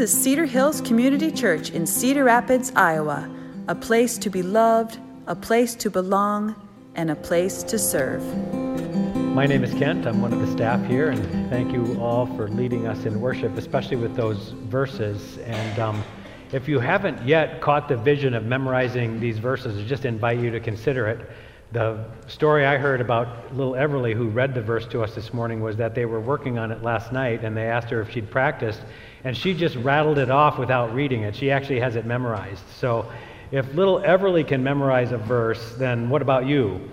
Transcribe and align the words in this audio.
Is 0.00 0.10
Cedar 0.10 0.46
Hills 0.46 0.80
Community 0.80 1.30
Church 1.30 1.72
in 1.72 1.86
Cedar 1.86 2.24
Rapids, 2.24 2.72
Iowa, 2.74 3.30
a 3.68 3.74
place 3.74 4.16
to 4.16 4.30
be 4.30 4.42
loved, 4.42 4.98
a 5.26 5.36
place 5.36 5.74
to 5.74 5.90
belong, 5.90 6.54
and 6.94 7.10
a 7.10 7.14
place 7.14 7.62
to 7.64 7.78
serve. 7.78 8.24
My 8.54 9.44
name 9.44 9.62
is 9.62 9.74
Kent. 9.74 10.06
I'm 10.06 10.22
one 10.22 10.32
of 10.32 10.40
the 10.40 10.50
staff 10.50 10.82
here, 10.86 11.10
and 11.10 11.50
thank 11.50 11.70
you 11.70 12.00
all 12.00 12.24
for 12.34 12.48
leading 12.48 12.86
us 12.86 13.04
in 13.04 13.20
worship, 13.20 13.58
especially 13.58 13.98
with 13.98 14.16
those 14.16 14.54
verses. 14.70 15.36
And 15.44 15.78
um, 15.78 16.02
if 16.50 16.66
you 16.66 16.78
haven't 16.80 17.22
yet 17.28 17.60
caught 17.60 17.86
the 17.86 17.98
vision 17.98 18.32
of 18.32 18.46
memorizing 18.46 19.20
these 19.20 19.36
verses, 19.36 19.76
I 19.76 19.86
just 19.86 20.06
invite 20.06 20.38
you 20.38 20.50
to 20.50 20.60
consider 20.60 21.08
it. 21.08 21.30
The 21.72 22.06
story 22.26 22.64
I 22.64 22.78
heard 22.78 23.02
about 23.02 23.54
little 23.54 23.74
Everly, 23.74 24.14
who 24.14 24.30
read 24.30 24.54
the 24.54 24.62
verse 24.62 24.86
to 24.86 25.02
us 25.02 25.14
this 25.14 25.34
morning, 25.34 25.60
was 25.60 25.76
that 25.76 25.94
they 25.94 26.06
were 26.06 26.20
working 26.20 26.58
on 26.58 26.72
it 26.72 26.82
last 26.82 27.12
night, 27.12 27.44
and 27.44 27.54
they 27.54 27.66
asked 27.66 27.90
her 27.90 28.00
if 28.00 28.10
she'd 28.10 28.30
practiced, 28.30 28.80
and 29.24 29.36
she 29.36 29.54
just 29.54 29.76
rattled 29.76 30.18
it 30.18 30.30
off 30.30 30.58
without 30.58 30.94
reading 30.94 31.22
it. 31.22 31.36
She 31.36 31.50
actually 31.50 31.80
has 31.80 31.96
it 31.96 32.06
memorized. 32.06 32.62
So 32.76 33.10
if 33.50 33.74
little 33.74 34.00
Everly 34.00 34.46
can 34.46 34.62
memorize 34.62 35.12
a 35.12 35.18
verse, 35.18 35.74
then 35.76 36.08
what 36.08 36.22
about 36.22 36.46
you? 36.46 36.90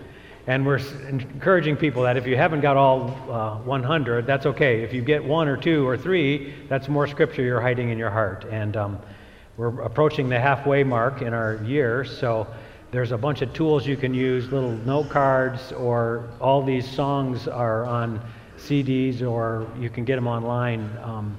And 0.48 0.66
we're 0.66 0.80
encouraging 1.09 1.76
people 1.76 2.03
that 2.03 2.16
if 2.16 2.26
you 2.26 2.38
haven't 2.38 2.62
got 2.62 2.77
all 2.77 3.09
uh, 3.30 3.58
100, 3.59 4.26
that's 4.26 4.45
okay. 4.45 4.81
If 4.81 4.94
you 4.94 5.02
get 5.02 5.23
one 5.23 5.48
or 5.48 5.58
two 5.58 5.86
or 5.86 5.98
three, 5.98 6.53
that's 6.70 6.88
more 6.88 7.05
scripture 7.05 7.41
you're 7.41 7.59
hiding 7.59 7.90
in 7.90 7.98
your 7.98 8.09
heart. 8.09 8.45
And 8.50 8.78
um, 8.78 9.00
we're 9.58 9.81
approaching 9.81 10.30
the 10.30 10.39
halfway 10.39 10.84
mark 10.84 11.22
in 11.22 11.34
our 11.34 11.55
year, 11.66 12.05
so 12.05 12.48
there's 12.91 13.12
a 13.12 13.17
bunch 13.17 13.41
of 13.41 13.53
tools 13.53 13.86
you 13.86 13.98
can 13.98 14.14
use, 14.14 14.50
little 14.50 14.72
note 14.72 15.09
cards, 15.09 15.73
or 15.73 16.30
all 16.39 16.64
these 16.64 16.89
songs 16.89 17.48
are 17.48 17.86
on 17.86 18.22
CDs, 18.58 19.22
or 19.22 19.67
you 19.78 19.89
can 19.89 20.05
get 20.05 20.16
them 20.16 20.28
online. 20.28 20.89
Um, 21.03 21.38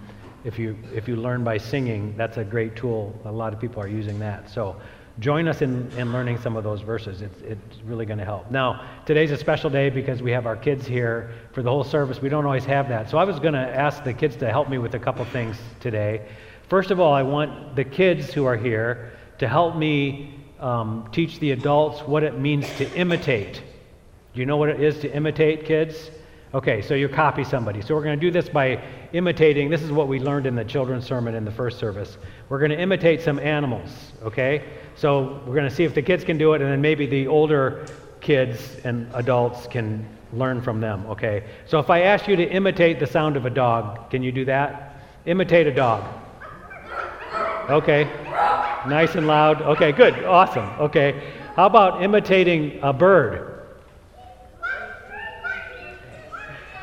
if 0.49 0.59
you 0.59 0.77
if 0.95 1.07
you 1.07 1.17
learn 1.17 1.45
by 1.45 1.59
singing, 1.59 2.15
that's 2.17 2.39
a 2.39 2.45
great 2.45 2.75
tool. 2.75 3.15
A 3.27 3.31
lot 3.31 3.53
of 3.53 3.61
people 3.61 3.83
are 3.83 3.89
using 3.89 4.19
that. 4.21 4.51
So 4.51 4.77
join 5.21 5.47
us 5.47 5.63
in, 5.63 5.91
in 5.99 6.11
learning 6.11 6.39
some 6.39 6.57
of 6.57 6.65
those 6.65 6.81
verses. 6.81 7.23
It's, 7.23 7.41
it's 7.43 7.83
really 7.85 8.07
going 8.07 8.19
to 8.19 8.25
help. 8.25 8.51
Now, 8.51 8.89
today's 9.05 9.31
a 9.31 9.37
special 9.37 9.69
day 9.69 9.91
because 9.91 10.23
we 10.23 10.31
have 10.31 10.47
our 10.47 10.57
kids 10.57 10.87
here 10.87 11.31
for 11.53 11.63
the 11.63 11.71
whole 11.71 11.85
service. 11.85 12.23
We 12.23 12.29
don't 12.29 12.47
always 12.47 12.65
have 12.65 12.89
that. 12.89 13.11
So 13.11 13.19
I 13.19 13.25
was 13.25 13.39
going 13.41 13.55
to 13.55 13.69
ask 13.87 14.05
the 14.05 14.15
kids 14.15 14.37
to 14.37 14.51
help 14.51 14.71
me 14.71 14.79
with 14.79 14.95
a 14.95 14.99
couple 14.99 15.25
things 15.27 15.57
today. 15.81 16.27
First 16.69 16.91
of 16.91 17.01
all, 17.01 17.13
I 17.13 17.23
want 17.23 17.75
the 17.75 17.85
kids 17.85 18.33
who 18.33 18.45
are 18.47 18.57
here 18.57 19.13
to 19.39 19.49
help 19.49 19.77
me 19.77 20.35
um, 20.61 21.09
teach 21.13 21.41
the 21.41 21.51
adults 21.51 22.01
what 22.03 22.23
it 22.23 22.39
means 22.39 22.67
to 22.77 22.91
imitate. 22.95 23.63
Do 24.35 24.41
you 24.41 24.47
know 24.47 24.57
what 24.57 24.69
it 24.69 24.81
is 24.81 25.01
to 25.01 25.13
imitate, 25.13 25.65
kids? 25.65 26.11
Okay, 26.55 26.81
so 26.81 26.95
you 26.95 27.09
copy 27.09 27.45
somebody. 27.45 27.83
So 27.83 27.95
we're 27.95 28.05
going 28.05 28.19
to 28.19 28.27
do 28.27 28.31
this 28.31 28.49
by 28.49 28.83
imitating. 29.13 29.69
This 29.69 29.83
is 29.83 29.93
what 29.93 30.09
we 30.09 30.19
learned 30.19 30.47
in 30.47 30.55
the 30.55 30.65
children's 30.65 31.05
sermon 31.05 31.35
in 31.35 31.45
the 31.45 31.51
first 31.51 31.79
service. 31.79 32.17
We're 32.49 32.59
going 32.59 32.71
to 32.71 32.81
imitate 32.81 33.21
some 33.21 33.39
animals, 33.39 33.91
okay? 34.23 34.65
So 34.97 35.43
we're 35.47 35.55
going 35.55 35.69
to 35.69 35.75
see 35.75 35.85
if 35.85 35.95
the 35.95 36.01
kids 36.01 36.25
can 36.25 36.39
do 36.39 36.55
it, 36.55 36.63
and 36.63 36.71
then 36.71 36.81
maybe 36.81 37.07
the 37.07 37.27
older 37.27 37.87
kids 38.21 38.77
and 38.85 39.11
adults 39.15 39.67
can 39.67 40.09
learn 40.33 40.63
from 40.63 40.81
them, 40.81 41.05
okay? 41.07 41.45
So 41.67 41.79
if 41.81 41.91
I 41.91 42.03
ask 42.03 42.27
you 42.27 42.37
to 42.37 42.45
imitate 42.45 42.99
the 42.99 43.07
sound 43.07 43.37
of 43.37 43.45
a 43.45 43.51
dog, 43.51 44.11
can 44.11 44.23
you 44.23 44.33
do 44.33 44.47
that? 44.47 45.03
Imitate 45.27 45.67
a 45.67 45.75
dog. 45.75 46.03
Okay. 47.69 48.05
Nice 48.87 49.15
and 49.15 49.27
loud. 49.27 49.61
Okay, 49.61 49.93
good. 49.93 50.25
Awesome. 50.25 50.65
Okay. 50.81 51.35
How 51.55 51.67
about 51.67 52.03
imitating 52.03 52.81
a 52.83 52.95
bird? 52.95 53.58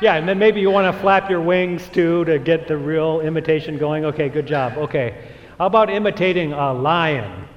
Yeah, 0.00 0.16
and 0.16 0.28
then 0.28 0.38
maybe 0.38 0.60
you 0.60 0.70
want 0.70 0.94
to 0.94 1.00
flap 1.00 1.30
your 1.30 1.40
wings 1.40 1.88
too 1.88 2.24
to 2.26 2.38
get 2.38 2.68
the 2.68 2.76
real 2.76 3.20
imitation 3.20 3.78
going. 3.78 4.04
Okay, 4.04 4.28
good 4.28 4.46
job. 4.46 4.76
Okay. 4.76 5.32
How 5.58 5.66
about 5.66 5.88
imitating 5.88 6.52
a 6.52 6.72
lion? 6.74 7.48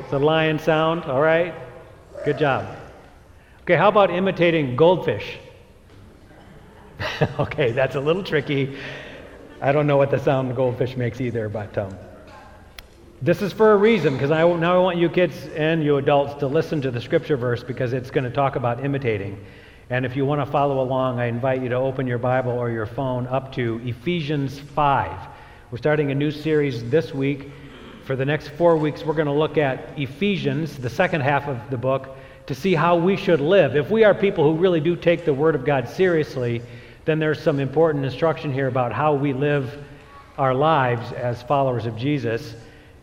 It's 0.00 0.12
a 0.12 0.18
lion 0.18 0.58
sound, 0.58 1.04
all 1.04 1.20
right? 1.20 1.54
Good 2.24 2.38
job. 2.38 2.76
Okay, 3.62 3.76
how 3.76 3.88
about 3.88 4.10
imitating 4.10 4.76
goldfish? 4.76 5.38
okay, 7.38 7.72
that's 7.72 7.94
a 7.94 8.00
little 8.00 8.22
tricky. 8.22 8.76
I 9.60 9.72
don't 9.72 9.86
know 9.86 9.96
what 9.96 10.10
the 10.10 10.18
sound 10.18 10.54
goldfish 10.56 10.96
makes 10.96 11.20
either, 11.20 11.48
but 11.48 11.76
um, 11.78 11.94
this 13.20 13.42
is 13.42 13.52
for 13.52 13.72
a 13.72 13.76
reason 13.76 14.12
because 14.12 14.30
I, 14.30 14.42
now 14.42 14.76
I 14.76 14.78
want 14.78 14.98
you 14.98 15.08
kids 15.08 15.48
and 15.56 15.82
you 15.82 15.96
adults 15.96 16.34
to 16.34 16.46
listen 16.46 16.80
to 16.82 16.92
the 16.92 17.00
scripture 17.00 17.36
verse 17.36 17.64
because 17.64 17.92
it's 17.92 18.10
going 18.10 18.22
to 18.24 18.30
talk 18.30 18.54
about 18.54 18.84
imitating. 18.84 19.44
And 19.90 20.06
if 20.06 20.14
you 20.14 20.24
want 20.24 20.40
to 20.40 20.46
follow 20.46 20.80
along, 20.80 21.18
I 21.18 21.26
invite 21.26 21.60
you 21.60 21.68
to 21.70 21.74
open 21.74 22.06
your 22.06 22.18
Bible 22.18 22.52
or 22.52 22.70
your 22.70 22.86
phone 22.86 23.26
up 23.26 23.52
to 23.54 23.80
Ephesians 23.84 24.60
5. 24.60 25.28
We're 25.72 25.78
starting 25.78 26.12
a 26.12 26.14
new 26.14 26.30
series 26.30 26.88
this 26.90 27.12
week. 27.12 27.50
For 28.04 28.14
the 28.14 28.24
next 28.24 28.50
four 28.50 28.76
weeks, 28.76 29.04
we're 29.04 29.14
going 29.14 29.26
to 29.26 29.32
look 29.32 29.58
at 29.58 29.98
Ephesians, 29.98 30.76
the 30.78 30.88
second 30.88 31.22
half 31.22 31.48
of 31.48 31.58
the 31.70 31.76
book, 31.76 32.16
to 32.46 32.54
see 32.54 32.74
how 32.74 32.96
we 32.96 33.16
should 33.16 33.40
live. 33.40 33.74
If 33.74 33.90
we 33.90 34.04
are 34.04 34.14
people 34.14 34.44
who 34.44 34.56
really 34.56 34.80
do 34.80 34.94
take 34.94 35.24
the 35.24 35.34
Word 35.34 35.56
of 35.56 35.64
God 35.64 35.88
seriously, 35.88 36.62
then 37.04 37.18
there's 37.18 37.42
some 37.42 37.58
important 37.58 38.04
instruction 38.04 38.52
here 38.52 38.68
about 38.68 38.92
how 38.92 39.12
we 39.12 39.32
live 39.32 39.84
our 40.38 40.54
lives 40.54 41.10
as 41.12 41.42
followers 41.42 41.84
of 41.84 41.96
Jesus. 41.96 42.54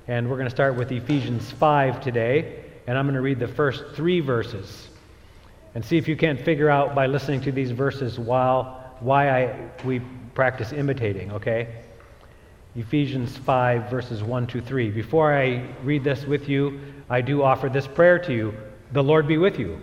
And 0.07 0.29
we're 0.29 0.35
going 0.35 0.45
to 0.47 0.55
start 0.55 0.75
with 0.75 0.91
Ephesians 0.91 1.51
5 1.53 1.99
today. 1.99 2.63
And 2.85 2.95
I'm 2.95 3.05
going 3.05 3.15
to 3.15 3.21
read 3.21 3.39
the 3.39 3.47
first 3.47 3.83
three 3.95 4.19
verses 4.19 4.89
and 5.73 5.83
see 5.83 5.97
if 5.97 6.07
you 6.07 6.15
can't 6.15 6.39
figure 6.39 6.69
out 6.69 6.93
by 6.93 7.07
listening 7.07 7.41
to 7.41 7.51
these 7.51 7.71
verses 7.71 8.19
while, 8.19 8.95
why 8.99 9.29
I, 9.29 9.71
we 9.83 10.01
practice 10.35 10.73
imitating, 10.73 11.31
okay? 11.31 11.81
Ephesians 12.75 13.35
5, 13.35 13.89
verses 13.89 14.21
1 14.21 14.45
to 14.47 14.61
3. 14.61 14.91
Before 14.91 15.35
I 15.35 15.67
read 15.83 16.03
this 16.03 16.23
with 16.25 16.47
you, 16.47 16.79
I 17.09 17.21
do 17.21 17.41
offer 17.41 17.67
this 17.67 17.87
prayer 17.87 18.19
to 18.19 18.33
you 18.33 18.53
The 18.91 19.03
Lord 19.03 19.27
be 19.27 19.37
with 19.37 19.57
you. 19.57 19.81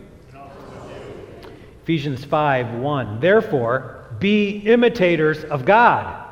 Ephesians 1.82 2.24
5, 2.24 2.74
1. 2.74 3.20
Therefore, 3.20 4.06
be 4.20 4.58
imitators 4.58 5.42
of 5.42 5.64
God 5.64 6.22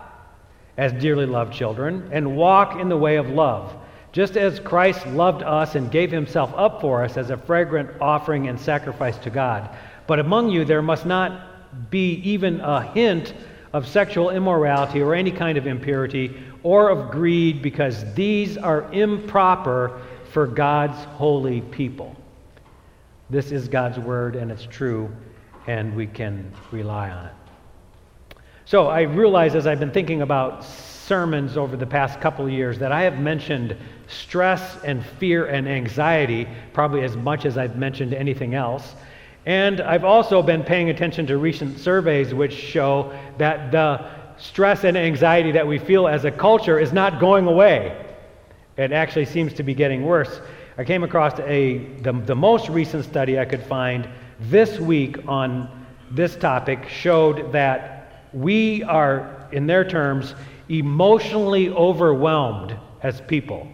as 0.80 0.94
dearly 0.94 1.26
loved 1.26 1.52
children, 1.52 2.08
and 2.10 2.36
walk 2.36 2.80
in 2.80 2.88
the 2.88 2.96
way 2.96 3.16
of 3.16 3.28
love, 3.28 3.76
just 4.12 4.36
as 4.36 4.58
Christ 4.60 5.06
loved 5.06 5.42
us 5.42 5.74
and 5.74 5.90
gave 5.90 6.10
himself 6.10 6.52
up 6.56 6.80
for 6.80 7.04
us 7.04 7.16
as 7.16 7.30
a 7.30 7.36
fragrant 7.36 7.90
offering 8.00 8.48
and 8.48 8.58
sacrifice 8.58 9.16
to 9.18 9.30
God. 9.30 9.70
But 10.06 10.18
among 10.18 10.50
you 10.50 10.64
there 10.64 10.82
must 10.82 11.06
not 11.06 11.90
be 11.90 12.14
even 12.14 12.60
a 12.60 12.82
hint 12.92 13.34
of 13.72 13.86
sexual 13.86 14.30
immorality 14.30 15.00
or 15.00 15.14
any 15.14 15.30
kind 15.30 15.56
of 15.56 15.66
impurity 15.66 16.42
or 16.62 16.90
of 16.90 17.10
greed, 17.10 17.62
because 17.62 18.12
these 18.14 18.58
are 18.58 18.92
improper 18.92 20.02
for 20.32 20.46
God's 20.46 21.02
holy 21.16 21.60
people. 21.60 22.14
This 23.30 23.52
is 23.52 23.68
God's 23.68 23.98
word, 23.98 24.36
and 24.36 24.50
it's 24.50 24.66
true, 24.66 25.10
and 25.66 25.94
we 25.94 26.06
can 26.06 26.52
rely 26.70 27.10
on 27.10 27.26
it. 27.26 27.32
So 28.66 28.88
I 28.88 29.02
realize 29.02 29.54
as 29.54 29.66
I've 29.66 29.80
been 29.80 29.90
thinking 29.90 30.20
about 30.20 30.64
sermons 31.10 31.56
over 31.56 31.76
the 31.76 31.84
past 31.84 32.20
couple 32.20 32.46
of 32.46 32.52
years 32.52 32.78
that 32.78 32.92
I 32.92 33.02
have 33.02 33.18
mentioned 33.18 33.76
stress 34.06 34.78
and 34.84 35.04
fear 35.04 35.46
and 35.46 35.68
anxiety 35.68 36.46
probably 36.72 37.02
as 37.02 37.16
much 37.16 37.46
as 37.46 37.58
I've 37.58 37.74
mentioned 37.74 38.14
anything 38.14 38.54
else. 38.54 38.94
And 39.44 39.80
I've 39.80 40.04
also 40.04 40.40
been 40.40 40.62
paying 40.62 40.88
attention 40.88 41.26
to 41.26 41.36
recent 41.36 41.80
surveys 41.80 42.32
which 42.32 42.52
show 42.52 43.12
that 43.38 43.72
the 43.72 44.08
stress 44.36 44.84
and 44.84 44.96
anxiety 44.96 45.50
that 45.50 45.66
we 45.66 45.80
feel 45.80 46.06
as 46.06 46.24
a 46.24 46.30
culture 46.30 46.78
is 46.78 46.92
not 46.92 47.18
going 47.18 47.48
away. 47.48 48.06
It 48.76 48.92
actually 48.92 49.26
seems 49.26 49.52
to 49.54 49.64
be 49.64 49.74
getting 49.74 50.06
worse. 50.06 50.40
I 50.78 50.84
came 50.84 51.02
across 51.02 51.36
a, 51.40 51.78
the, 52.02 52.12
the 52.12 52.36
most 52.36 52.68
recent 52.68 53.04
study 53.04 53.36
I 53.36 53.46
could 53.46 53.64
find 53.64 54.08
this 54.38 54.78
week 54.78 55.26
on 55.26 55.86
this 56.12 56.36
topic 56.36 56.88
showed 56.88 57.50
that 57.50 58.28
we 58.32 58.84
are, 58.84 59.48
in 59.50 59.66
their 59.66 59.84
terms, 59.84 60.36
emotionally 60.70 61.68
overwhelmed 61.68 62.76
as 63.02 63.20
people. 63.22 63.68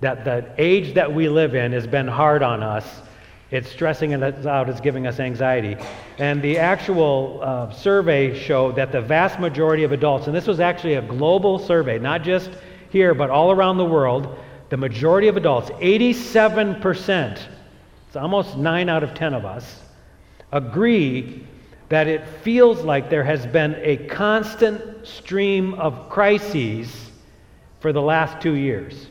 That 0.00 0.24
the 0.24 0.54
age 0.58 0.94
that 0.94 1.12
we 1.12 1.28
live 1.28 1.54
in 1.54 1.72
has 1.72 1.86
been 1.86 2.08
hard 2.08 2.42
on 2.42 2.62
us. 2.62 3.02
It's 3.50 3.70
stressing 3.70 4.12
us 4.14 4.44
out, 4.44 4.68
it's 4.68 4.80
giving 4.80 5.06
us 5.06 5.20
anxiety. 5.20 5.76
And 6.18 6.42
the 6.42 6.58
actual 6.58 7.40
uh, 7.42 7.70
survey 7.70 8.36
showed 8.38 8.76
that 8.76 8.90
the 8.90 9.00
vast 9.00 9.38
majority 9.38 9.84
of 9.84 9.92
adults, 9.92 10.26
and 10.26 10.34
this 10.34 10.46
was 10.46 10.58
actually 10.58 10.94
a 10.94 11.02
global 11.02 11.58
survey, 11.58 11.98
not 11.98 12.22
just 12.22 12.50
here, 12.90 13.14
but 13.14 13.30
all 13.30 13.52
around 13.52 13.76
the 13.76 13.84
world, 13.84 14.36
the 14.68 14.76
majority 14.76 15.28
of 15.28 15.36
adults, 15.36 15.70
87%, 15.70 17.38
it's 18.08 18.16
almost 18.16 18.56
9 18.56 18.88
out 18.88 19.04
of 19.04 19.14
10 19.14 19.34
of 19.34 19.44
us, 19.44 19.80
agree 20.50 21.46
that 21.88 22.06
it 22.08 22.26
feels 22.42 22.82
like 22.82 23.10
there 23.10 23.24
has 23.24 23.46
been 23.46 23.76
a 23.82 23.96
constant 24.08 25.06
stream 25.06 25.74
of 25.74 26.08
crises 26.08 27.10
for 27.80 27.92
the 27.92 28.02
last 28.02 28.40
two 28.40 28.54
years. 28.54 29.06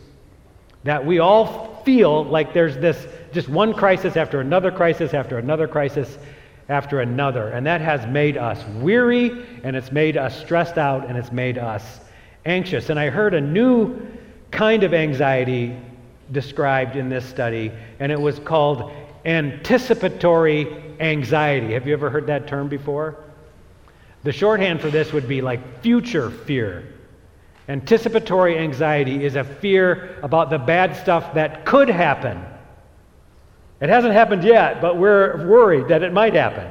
That 0.84 1.06
we 1.06 1.20
all 1.20 1.82
feel 1.86 2.26
like 2.26 2.54
there's 2.54 2.78
this 2.78 3.08
just 3.32 3.50
one 3.50 3.74
crisis 3.74 4.18
after 4.18 4.42
another 4.42 4.72
crisis 4.72 5.14
after 5.14 5.38
another 5.38 5.68
crisis. 5.68 6.18
after 6.68 7.02
another. 7.02 7.50
And 7.50 7.66
that 7.68 7.82
has 7.82 8.08
made 8.08 8.38
us 8.38 8.64
weary, 8.82 9.46
and 9.64 9.76
it's 9.76 9.92
made 9.92 10.18
us 10.18 10.40
stressed 10.40 10.78
out, 10.78 11.08
and 11.08 11.18
it's 11.18 11.32
made 11.32 11.58
us 11.58 12.00
anxious. 12.46 12.90
And 12.90 13.00
I 13.00 13.10
heard 13.10 13.34
a 13.34 13.42
new 13.42 14.00
kind 14.52 14.84
of 14.84 14.94
anxiety 14.94 15.76
described 16.32 16.96
in 16.96 17.10
this 17.10 17.26
study, 17.26 17.72
and 18.00 18.12
it 18.12 18.20
was 18.20 18.40
called 18.40 18.92
anticipatory 19.26 20.66
anxiety. 21.00 21.74
Have 21.74 21.88
you 21.88 21.94
ever 21.94 22.10
heard 22.10 22.28
that 22.28 22.48
term 22.48 22.68
before? 22.68 23.24
The 24.24 24.32
shorthand 24.32 24.82
for 24.82 24.90
this 24.90 25.14
would 25.14 25.28
be 25.28 25.42
like 25.42 25.82
future 25.82 26.32
fear. 26.32 26.92
Anticipatory 27.68 28.58
anxiety 28.58 29.24
is 29.24 29.36
a 29.36 29.44
fear 29.44 30.20
about 30.22 30.50
the 30.50 30.58
bad 30.58 30.96
stuff 30.96 31.34
that 31.34 31.66
could 31.66 31.90
happen. 31.90 32.44
It 33.82 33.90
hasn't 33.90 34.14
happened 34.14 34.44
yet, 34.44 34.82
but 34.82 34.98
we're 34.98 35.48
worried 35.48 35.90
that 35.90 36.04
it 36.04 36.14
might 36.14 36.34
happen. 36.34 36.68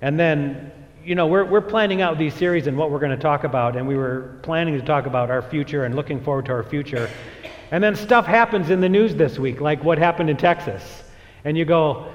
And 0.00 0.18
then, 0.18 0.72
you 1.04 1.14
know, 1.14 1.26
we're, 1.26 1.44
we're 1.44 1.60
planning 1.60 2.02
out 2.02 2.18
these 2.18 2.34
series 2.34 2.66
and 2.66 2.76
what 2.76 2.90
we're 2.90 2.98
going 2.98 3.10
to 3.10 3.22
talk 3.22 3.44
about, 3.44 3.76
and 3.76 3.86
we 3.86 3.96
were 3.96 4.38
planning 4.42 4.78
to 4.78 4.84
talk 4.84 5.06
about 5.06 5.30
our 5.30 5.42
future 5.42 5.84
and 5.84 5.94
looking 5.94 6.22
forward 6.22 6.46
to 6.46 6.52
our 6.52 6.62
future. 6.62 7.08
And 7.70 7.82
then 7.82 7.94
stuff 7.94 8.26
happens 8.26 8.70
in 8.70 8.80
the 8.80 8.88
news 8.88 9.14
this 9.14 9.38
week, 9.38 9.60
like 9.60 9.82
what 9.84 9.98
happened 9.98 10.30
in 10.30 10.36
Texas. 10.36 11.02
And 11.44 11.56
you 11.56 11.64
go, 11.64 12.12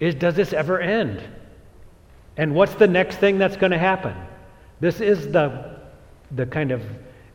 is, 0.00 0.14
does 0.14 0.34
this 0.34 0.52
ever 0.52 0.80
end? 0.80 1.22
And 2.36 2.54
what's 2.54 2.74
the 2.74 2.88
next 2.88 3.16
thing 3.16 3.38
that's 3.38 3.56
going 3.56 3.72
to 3.72 3.78
happen? 3.78 4.14
This 4.80 5.00
is 5.00 5.30
the, 5.30 5.78
the 6.32 6.46
kind 6.46 6.72
of 6.72 6.82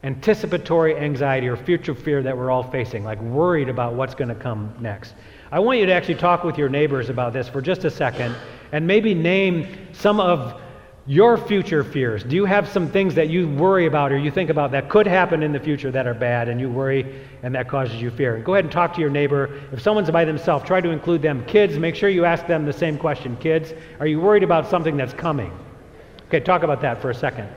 anticipatory 0.03 0.97
anxiety 0.97 1.47
or 1.47 1.55
future 1.55 1.95
fear 1.95 2.21
that 2.23 2.35
we're 2.35 2.51
all 2.51 2.63
facing, 2.63 3.03
like 3.03 3.21
worried 3.21 3.69
about 3.69 3.93
what's 3.93 4.15
going 4.15 4.29
to 4.29 4.35
come 4.35 4.73
next. 4.79 5.13
I 5.51 5.59
want 5.59 5.79
you 5.79 5.85
to 5.85 5.93
actually 5.93 6.15
talk 6.15 6.43
with 6.43 6.57
your 6.57 6.69
neighbors 6.69 7.09
about 7.09 7.33
this 7.33 7.47
for 7.47 7.61
just 7.61 7.85
a 7.85 7.89
second 7.91 8.35
and 8.71 8.85
maybe 8.85 9.13
name 9.13 9.87
some 9.93 10.19
of 10.19 10.59
your 11.07 11.37
future 11.37 11.83
fears. 11.83 12.23
Do 12.23 12.35
you 12.35 12.45
have 12.45 12.67
some 12.67 12.89
things 12.89 13.13
that 13.13 13.29
you 13.29 13.47
worry 13.47 13.85
about 13.85 14.11
or 14.11 14.17
you 14.17 14.31
think 14.31 14.49
about 14.49 14.71
that 14.71 14.89
could 14.89 15.05
happen 15.05 15.43
in 15.43 15.51
the 15.51 15.59
future 15.59 15.91
that 15.91 16.07
are 16.07 16.15
bad 16.15 16.49
and 16.49 16.59
you 16.59 16.67
worry 16.67 17.21
and 17.43 17.53
that 17.53 17.67
causes 17.69 18.01
you 18.01 18.09
fear? 18.09 18.39
Go 18.39 18.55
ahead 18.55 18.65
and 18.65 18.71
talk 18.71 18.95
to 18.95 19.01
your 19.01 19.11
neighbor. 19.11 19.61
If 19.71 19.81
someone's 19.81 20.09
by 20.09 20.25
themselves, 20.25 20.65
try 20.65 20.81
to 20.81 20.89
include 20.89 21.21
them. 21.21 21.45
Kids, 21.45 21.77
make 21.77 21.93
sure 21.95 22.09
you 22.09 22.25
ask 22.25 22.47
them 22.47 22.65
the 22.65 22.73
same 22.73 22.97
question. 22.97 23.37
Kids, 23.37 23.73
are 23.99 24.07
you 24.07 24.19
worried 24.19 24.43
about 24.43 24.67
something 24.67 24.97
that's 24.97 25.13
coming? 25.13 25.51
Okay, 26.27 26.39
talk 26.39 26.63
about 26.63 26.81
that 26.81 26.99
for 27.01 27.11
a 27.11 27.15
second. 27.15 27.49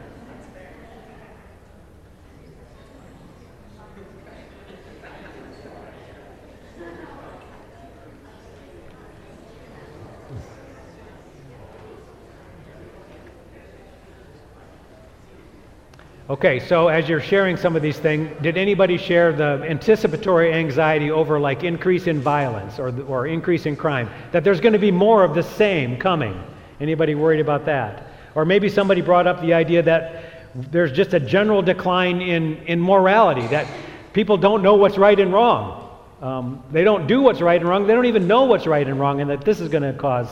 Okay, 16.31 16.61
so 16.61 16.89
as 16.89 17.09
you're 17.09 17.23
sharing 17.23 17.57
some 17.57 17.75
of 17.75 17.81
these 17.81 17.97
things, 17.97 18.31
did 18.43 18.59
anybody 18.59 18.99
share 18.99 19.33
the 19.33 19.65
anticipatory 19.67 20.53
anxiety 20.53 21.11
over 21.11 21.41
like 21.41 21.65
increase 21.65 22.07
in 22.07 22.21
violence 22.21 22.79
or, 22.79 22.95
or 23.05 23.27
increase 23.27 23.65
in 23.65 23.75
crime? 23.75 24.11
That 24.33 24.45
there's 24.45 24.61
going 24.61 24.75
to 24.75 24.79
be 24.79 24.91
more 24.91 25.25
of 25.25 25.35
the 25.35 25.43
same 25.43 25.97
coming? 25.97 26.39
Anybody 26.81 27.15
worried 27.15 27.41
about 27.41 27.65
that? 27.65 28.09
Or 28.35 28.45
maybe 28.45 28.69
somebody 28.69 29.01
brought 29.01 29.27
up 29.27 29.41
the 29.41 29.55
idea 29.55 29.83
that 29.85 30.53
there's 30.71 30.93
just 30.93 31.15
a 31.15 31.21
general 31.21 31.63
decline 31.63 32.21
in, 32.21 32.59
in 32.67 32.79
morality, 32.79 33.47
that 33.47 33.67
people 34.13 34.37
don't 34.37 34.63
know 34.63 34.75
what's 34.75 34.99
right 34.99 35.19
and 35.19 35.33
wrong. 35.33 35.99
Um, 36.21 36.63
they 36.71 36.85
don't 36.85 37.07
do 37.07 37.23
what's 37.23 37.41
right 37.41 37.59
and 37.59 37.67
wrong. 37.67 37.87
They 37.87 37.95
don't 37.95 38.05
even 38.05 38.27
know 38.27 38.45
what's 38.45 38.67
right 38.67 38.87
and 38.87 39.01
wrong, 39.01 39.23
and 39.23 39.31
that 39.31 39.47
this 39.47 39.61
is 39.61 39.71
going 39.71 39.83
to 39.83 39.99
cause 39.99 40.29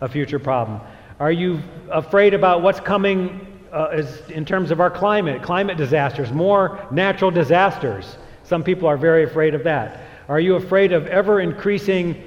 a 0.00 0.08
future 0.08 0.38
problem. 0.38 0.80
Are 1.18 1.32
you 1.32 1.60
afraid 1.90 2.34
about 2.34 2.62
what's 2.62 2.78
coming 2.78 3.49
uh, 3.72 3.90
is 3.90 4.30
in 4.30 4.44
terms 4.44 4.70
of 4.70 4.80
our 4.80 4.90
climate, 4.90 5.42
climate 5.42 5.76
disasters, 5.76 6.32
more 6.32 6.86
natural 6.90 7.30
disasters. 7.30 8.16
Some 8.44 8.64
people 8.64 8.88
are 8.88 8.96
very 8.96 9.24
afraid 9.24 9.54
of 9.54 9.64
that. 9.64 10.00
Are 10.28 10.40
you 10.40 10.56
afraid 10.56 10.92
of 10.92 11.06
ever 11.06 11.40
increasing 11.40 12.22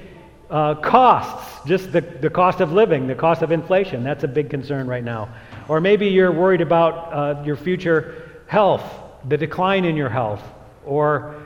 uh, 0.49 0.75
costs, 0.75 1.65
just 1.67 1.91
the, 1.91 2.01
the 2.01 2.29
cost 2.29 2.61
of 2.61 2.71
living, 2.71 3.07
the 3.07 3.15
cost 3.15 3.41
of 3.41 3.51
inflation? 3.51 4.03
That's 4.03 4.23
a 4.23 4.27
big 4.27 4.49
concern 4.49 4.87
right 4.87 5.03
now. 5.03 5.29
Or 5.67 5.81
maybe 5.81 6.07
you're 6.07 6.31
worried 6.31 6.61
about 6.61 7.13
uh, 7.13 7.43
your 7.43 7.55
future 7.55 8.41
health, 8.47 8.83
the 9.27 9.37
decline 9.37 9.85
in 9.85 9.95
your 9.95 10.09
health, 10.09 10.43
or 10.85 11.43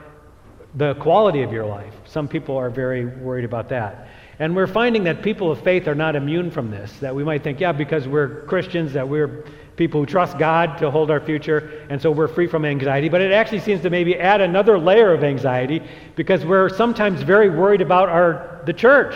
the 0.75 0.95
quality 0.95 1.41
of 1.44 1.51
your 1.51 1.65
life. 1.65 1.94
Some 2.05 2.27
people 2.27 2.57
are 2.57 2.69
very 2.69 3.05
worried 3.05 3.45
about 3.45 3.69
that. 3.69 4.07
And 4.39 4.56
we're 4.56 4.68
finding 4.68 5.04
that 5.06 5.24
people 5.24 5.51
of 5.51 5.62
faith 5.62 5.88
are 5.88 5.95
not 5.95 6.16
immune 6.16 6.51
from 6.51 6.69
this. 6.69 6.92
That 7.00 7.16
we 7.16 7.24
might 7.24 7.44
think, 7.44 7.60
yeah, 7.60 7.72
because 7.72 8.07
we're 8.07 8.42
Christians, 8.42 8.94
that 8.94 9.07
we're 9.07 9.45
people 9.78 10.01
who 10.01 10.06
trust 10.06 10.38
God 10.38 10.78
to 10.80 10.92
hold 10.92 11.10
our 11.10 11.19
future, 11.19 11.86
and 11.89 12.01
so 12.01 12.12
we're 12.12 12.28
free 12.28 12.48
from 12.48 12.66
anxiety. 12.66 13.10
But 13.10 13.22
it 13.22 13.31
actually 13.31 13.60
seems 13.60 13.81
to 13.81 13.89
maybe 13.89 14.16
add 14.16 14.42
another 14.42 14.78
layer 14.78 15.13
of 15.13 15.24
anxiety 15.24 15.81
because 16.16 16.44
we're 16.44 16.69
sometimes 16.69 17.22
very 17.22 17.50
worried 17.50 17.81
about 17.81 18.10
our 18.10 18.62
the 18.66 18.74
church, 18.74 19.16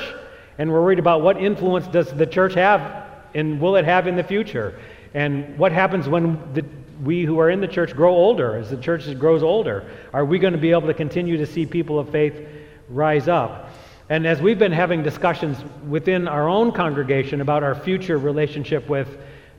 and 0.58 0.72
we're 0.72 0.82
worried 0.82 1.00
about 1.00 1.22
what 1.22 1.38
influence 1.38 1.88
does 1.88 2.14
the 2.14 2.26
church 2.26 2.54
have, 2.54 3.06
and 3.34 3.60
will 3.60 3.76
it 3.76 3.86
have 3.86 4.08
in 4.08 4.16
the 4.16 4.24
future, 4.24 4.80
and 5.14 5.58
what 5.58 5.72
happens 5.72 6.08
when 6.08 6.40
the, 6.54 6.64
we 7.04 7.24
who 7.24 7.40
are 7.40 7.50
in 7.50 7.60
the 7.60 7.68
church 7.68 7.94
grow 7.96 8.14
older, 8.14 8.56
as 8.56 8.70
the 8.70 8.78
church 8.78 9.18
grows 9.18 9.44
older. 9.44 9.92
Are 10.14 10.24
we 10.24 10.40
going 10.40 10.54
to 10.54 10.60
be 10.60 10.72
able 10.72 10.88
to 10.88 10.94
continue 10.94 11.38
to 11.38 11.46
see 11.46 11.66
people 11.66 12.00
of 12.00 12.10
faith 12.10 12.48
rise 12.88 13.28
up? 13.28 13.72
And 14.12 14.28
as 14.28 14.42
we've 14.42 14.60
been 14.60 14.74
having 14.74 15.04
discussions 15.04 15.58
within 15.88 16.28
our 16.28 16.50
own 16.50 16.74
congregation 16.74 17.40
about 17.40 17.64
our 17.64 17.74
future 17.74 18.18
relationship 18.18 18.90
with 18.90 19.08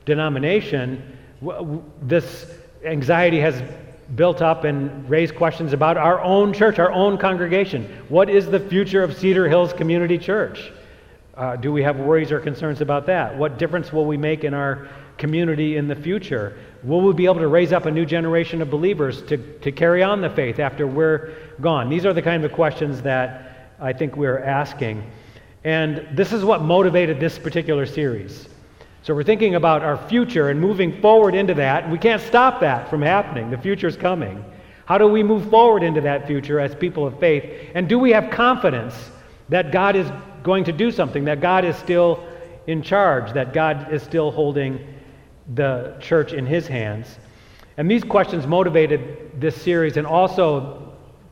denomination, 0.05 1.17
this 2.03 2.53
anxiety 2.85 3.39
has 3.39 3.63
built 4.13 4.43
up 4.43 4.63
and 4.63 5.09
raised 5.09 5.33
questions 5.33 5.73
about 5.73 5.97
our 5.97 6.21
own 6.21 6.53
church, 6.53 6.77
our 6.77 6.91
own 6.91 7.17
congregation. 7.17 7.85
What 8.09 8.29
is 8.29 8.45
the 8.45 8.59
future 8.59 9.01
of 9.01 9.17
Cedar 9.17 9.49
Hills 9.49 9.73
Community 9.73 10.19
Church? 10.19 10.71
Uh, 11.35 11.55
do 11.55 11.73
we 11.73 11.81
have 11.81 11.97
worries 11.97 12.31
or 12.31 12.39
concerns 12.39 12.79
about 12.79 13.07
that? 13.07 13.35
What 13.35 13.57
difference 13.57 13.91
will 13.91 14.05
we 14.05 14.17
make 14.17 14.43
in 14.43 14.53
our 14.53 14.87
community 15.17 15.77
in 15.77 15.87
the 15.87 15.95
future? 15.95 16.55
Will 16.83 17.01
we 17.01 17.11
be 17.13 17.25
able 17.25 17.39
to 17.39 17.47
raise 17.47 17.73
up 17.73 17.87
a 17.87 17.91
new 17.91 18.05
generation 18.05 18.61
of 18.61 18.69
believers 18.69 19.23
to, 19.23 19.37
to 19.61 19.71
carry 19.71 20.03
on 20.03 20.21
the 20.21 20.29
faith 20.29 20.59
after 20.59 20.85
we're 20.85 21.33
gone? 21.59 21.89
These 21.89 22.05
are 22.05 22.13
the 22.13 22.21
kind 22.21 22.45
of 22.45 22.51
questions 22.51 23.01
that 23.01 23.49
I 23.79 23.93
think 23.93 24.15
we're 24.15 24.39
asking. 24.39 25.03
And 25.63 26.07
this 26.13 26.33
is 26.33 26.43
what 26.43 26.61
motivated 26.61 27.19
this 27.19 27.39
particular 27.39 27.85
series. 27.85 28.49
So 29.01 29.13
we're 29.13 29.23
thinking 29.23 29.55
about 29.55 29.81
our 29.81 29.97
future 30.07 30.49
and 30.49 30.59
moving 30.59 31.01
forward 31.01 31.35
into 31.35 31.53
that. 31.55 31.89
We 31.89 31.97
can't 31.97 32.21
stop 32.21 32.61
that 32.61 32.89
from 32.89 33.01
happening. 33.01 33.49
The 33.49 33.57
future's 33.57 33.97
coming. 33.97 34.43
How 34.85 34.97
do 34.97 35.07
we 35.07 35.23
move 35.23 35.49
forward 35.49 35.83
into 35.83 36.01
that 36.01 36.27
future 36.27 36.59
as 36.59 36.75
people 36.75 37.05
of 37.07 37.19
faith? 37.19 37.71
And 37.73 37.87
do 37.87 37.97
we 37.97 38.11
have 38.11 38.29
confidence 38.31 39.11
that 39.49 39.71
God 39.71 39.95
is 39.95 40.09
going 40.41 40.65
to 40.65 40.73
do 40.73 40.91
something, 40.91 41.25
that 41.25 41.39
God 41.39 41.63
is 41.63 41.75
still 41.77 42.25
in 42.67 42.81
charge, 42.81 43.31
that 43.33 43.53
God 43.53 43.91
is 43.93 44.03
still 44.03 44.31
holding 44.31 44.85
the 45.53 45.95
church 46.01 46.33
in 46.33 46.45
his 46.45 46.67
hands? 46.67 47.17
And 47.77 47.89
these 47.89 48.03
questions 48.03 48.45
motivated 48.45 49.39
this 49.39 49.59
series 49.61 49.97
and 49.97 50.05
also 50.05 50.82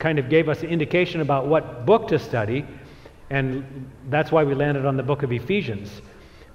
kind 0.01 0.17
of 0.19 0.29
gave 0.29 0.49
us 0.49 0.63
an 0.63 0.69
indication 0.69 1.21
about 1.21 1.47
what 1.47 1.85
book 1.85 2.07
to 2.09 2.19
study. 2.19 2.65
And 3.29 3.89
that's 4.09 4.31
why 4.31 4.43
we 4.43 4.55
landed 4.55 4.85
on 4.85 4.97
the 4.97 5.03
book 5.03 5.23
of 5.23 5.31
Ephesians 5.31 6.01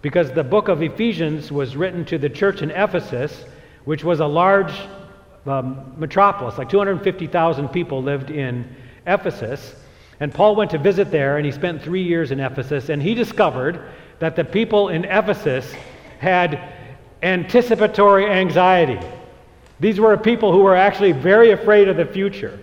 because 0.02 0.30
the 0.30 0.44
book 0.44 0.68
of 0.68 0.82
Ephesians 0.82 1.50
was 1.50 1.74
written 1.74 2.04
to 2.04 2.18
the 2.18 2.28
church 2.28 2.62
in 2.62 2.70
Ephesus, 2.70 3.44
which 3.86 4.04
was 4.04 4.20
a 4.20 4.26
large 4.26 4.72
um, 5.46 5.94
metropolis, 5.96 6.58
like 6.58 6.68
250,000 6.68 7.68
people 7.68 8.02
lived 8.02 8.30
in 8.30 8.68
Ephesus. 9.06 9.74
And 10.20 10.32
Paul 10.32 10.56
went 10.56 10.70
to 10.72 10.78
visit 10.78 11.10
there, 11.10 11.38
and 11.38 11.46
he 11.46 11.52
spent 11.52 11.82
three 11.82 12.02
years 12.02 12.30
in 12.30 12.40
Ephesus, 12.40 12.88
and 12.88 13.02
he 13.02 13.14
discovered 13.14 13.80
that 14.18 14.36
the 14.36 14.44
people 14.44 14.88
in 14.88 15.04
Ephesus 15.04 15.72
had 16.18 16.60
anticipatory 17.22 18.26
anxiety. 18.26 19.00
These 19.80 20.00
were 20.00 20.16
people 20.16 20.52
who 20.52 20.60
were 20.60 20.76
actually 20.76 21.12
very 21.12 21.50
afraid 21.50 21.88
of 21.88 21.96
the 21.96 22.06
future. 22.06 22.58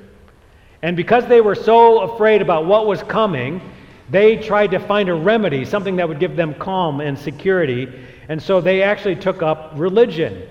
And 0.84 0.98
because 0.98 1.26
they 1.26 1.40
were 1.40 1.56
so 1.56 2.02
afraid 2.02 2.42
about 2.42 2.66
what 2.66 2.86
was 2.86 3.02
coming, 3.04 3.62
they 4.10 4.36
tried 4.36 4.72
to 4.72 4.80
find 4.80 5.08
a 5.08 5.14
remedy, 5.14 5.64
something 5.64 5.96
that 5.96 6.08
would 6.08 6.20
give 6.20 6.36
them 6.36 6.54
calm 6.56 7.00
and 7.00 7.18
security. 7.18 7.88
And 8.28 8.40
so 8.44 8.60
they 8.60 8.84
actually 8.84 9.16
took 9.16 9.42
up 9.42 9.72
religion. 9.76 10.48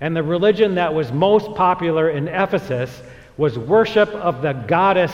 And 0.00 0.16
the 0.16 0.22
religion 0.22 0.74
that 0.76 0.92
was 0.92 1.12
most 1.12 1.54
popular 1.54 2.08
in 2.08 2.26
Ephesus 2.26 3.02
was 3.36 3.58
worship 3.58 4.08
of 4.08 4.40
the 4.40 4.54
goddess 4.54 5.12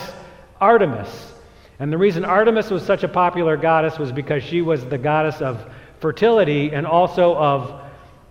Artemis. 0.61 1.33
And 1.79 1.91
the 1.91 1.97
reason 1.97 2.23
Artemis 2.23 2.71
was 2.71 2.83
such 2.83 3.03
a 3.03 3.07
popular 3.07 3.57
goddess 3.57 3.99
was 3.99 4.13
because 4.13 4.43
she 4.43 4.61
was 4.61 4.85
the 4.85 4.97
goddess 4.97 5.41
of 5.41 5.69
fertility 5.99 6.71
and 6.71 6.87
also 6.87 7.35
of 7.35 7.81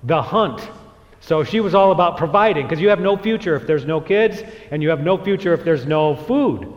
the 0.04 0.20
hunt. 0.20 0.66
So 1.26 1.42
she 1.42 1.58
was 1.58 1.74
all 1.74 1.90
about 1.90 2.16
providing, 2.16 2.68
because 2.68 2.80
you 2.80 2.88
have 2.88 3.00
no 3.00 3.16
future 3.16 3.56
if 3.56 3.66
there's 3.66 3.84
no 3.84 4.00
kids, 4.00 4.44
and 4.70 4.80
you 4.80 4.88
have 4.90 5.00
no 5.00 5.18
future 5.18 5.52
if 5.52 5.64
there's 5.64 5.84
no 5.84 6.14
food. 6.14 6.72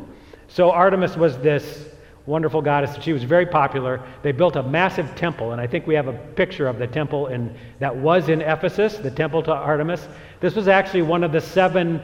So 0.48 0.72
Artemis 0.72 1.16
was 1.16 1.38
this 1.38 1.90
wonderful 2.26 2.60
goddess. 2.60 2.98
She 3.00 3.14
was 3.14 3.24
very 3.24 3.46
popular. 3.46 4.02
They 4.24 4.32
built 4.32 4.56
a 4.56 4.64
massive 4.64 5.14
temple, 5.14 5.52
and 5.52 5.62
I 5.62 5.68
think 5.68 5.86
we 5.86 5.94
have 5.94 6.08
a 6.08 6.14
picture 6.14 6.68
of 6.68 6.80
the 6.80 6.88
temple 6.88 7.28
in, 7.28 7.56
that 7.78 7.96
was 7.96 8.30
in 8.30 8.42
Ephesus, 8.42 8.98
the 8.98 9.12
temple 9.12 9.44
to 9.44 9.54
Artemis. 9.54 10.08
This 10.40 10.56
was 10.56 10.68
actually 10.68 11.04
one 11.04 11.24
of 11.24 11.32
the 11.32 11.42
seven 11.42 12.02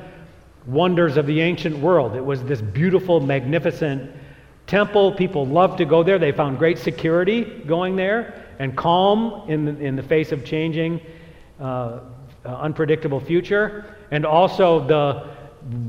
wonders 0.67 1.17
of 1.17 1.25
the 1.25 1.41
ancient 1.41 1.75
world. 1.75 2.15
It 2.15 2.23
was 2.23 2.43
this 2.43 2.61
beautiful, 2.61 3.19
magnificent 3.19 4.11
temple. 4.67 5.13
People 5.13 5.47
loved 5.47 5.79
to 5.79 5.85
go 5.85 6.03
there. 6.03 6.19
They 6.19 6.31
found 6.31 6.59
great 6.59 6.77
security 6.77 7.43
going 7.65 7.95
there 7.95 8.45
and 8.59 8.77
calm 8.77 9.49
in 9.49 9.65
the, 9.65 9.75
in 9.83 9.95
the 9.95 10.03
face 10.03 10.31
of 10.31 10.45
changing, 10.45 11.01
uh, 11.59 12.01
Uh, 12.45 12.49
unpredictable 12.57 13.19
future. 13.19 13.85
And 14.11 14.23
also, 14.23 14.85
the 14.85 15.29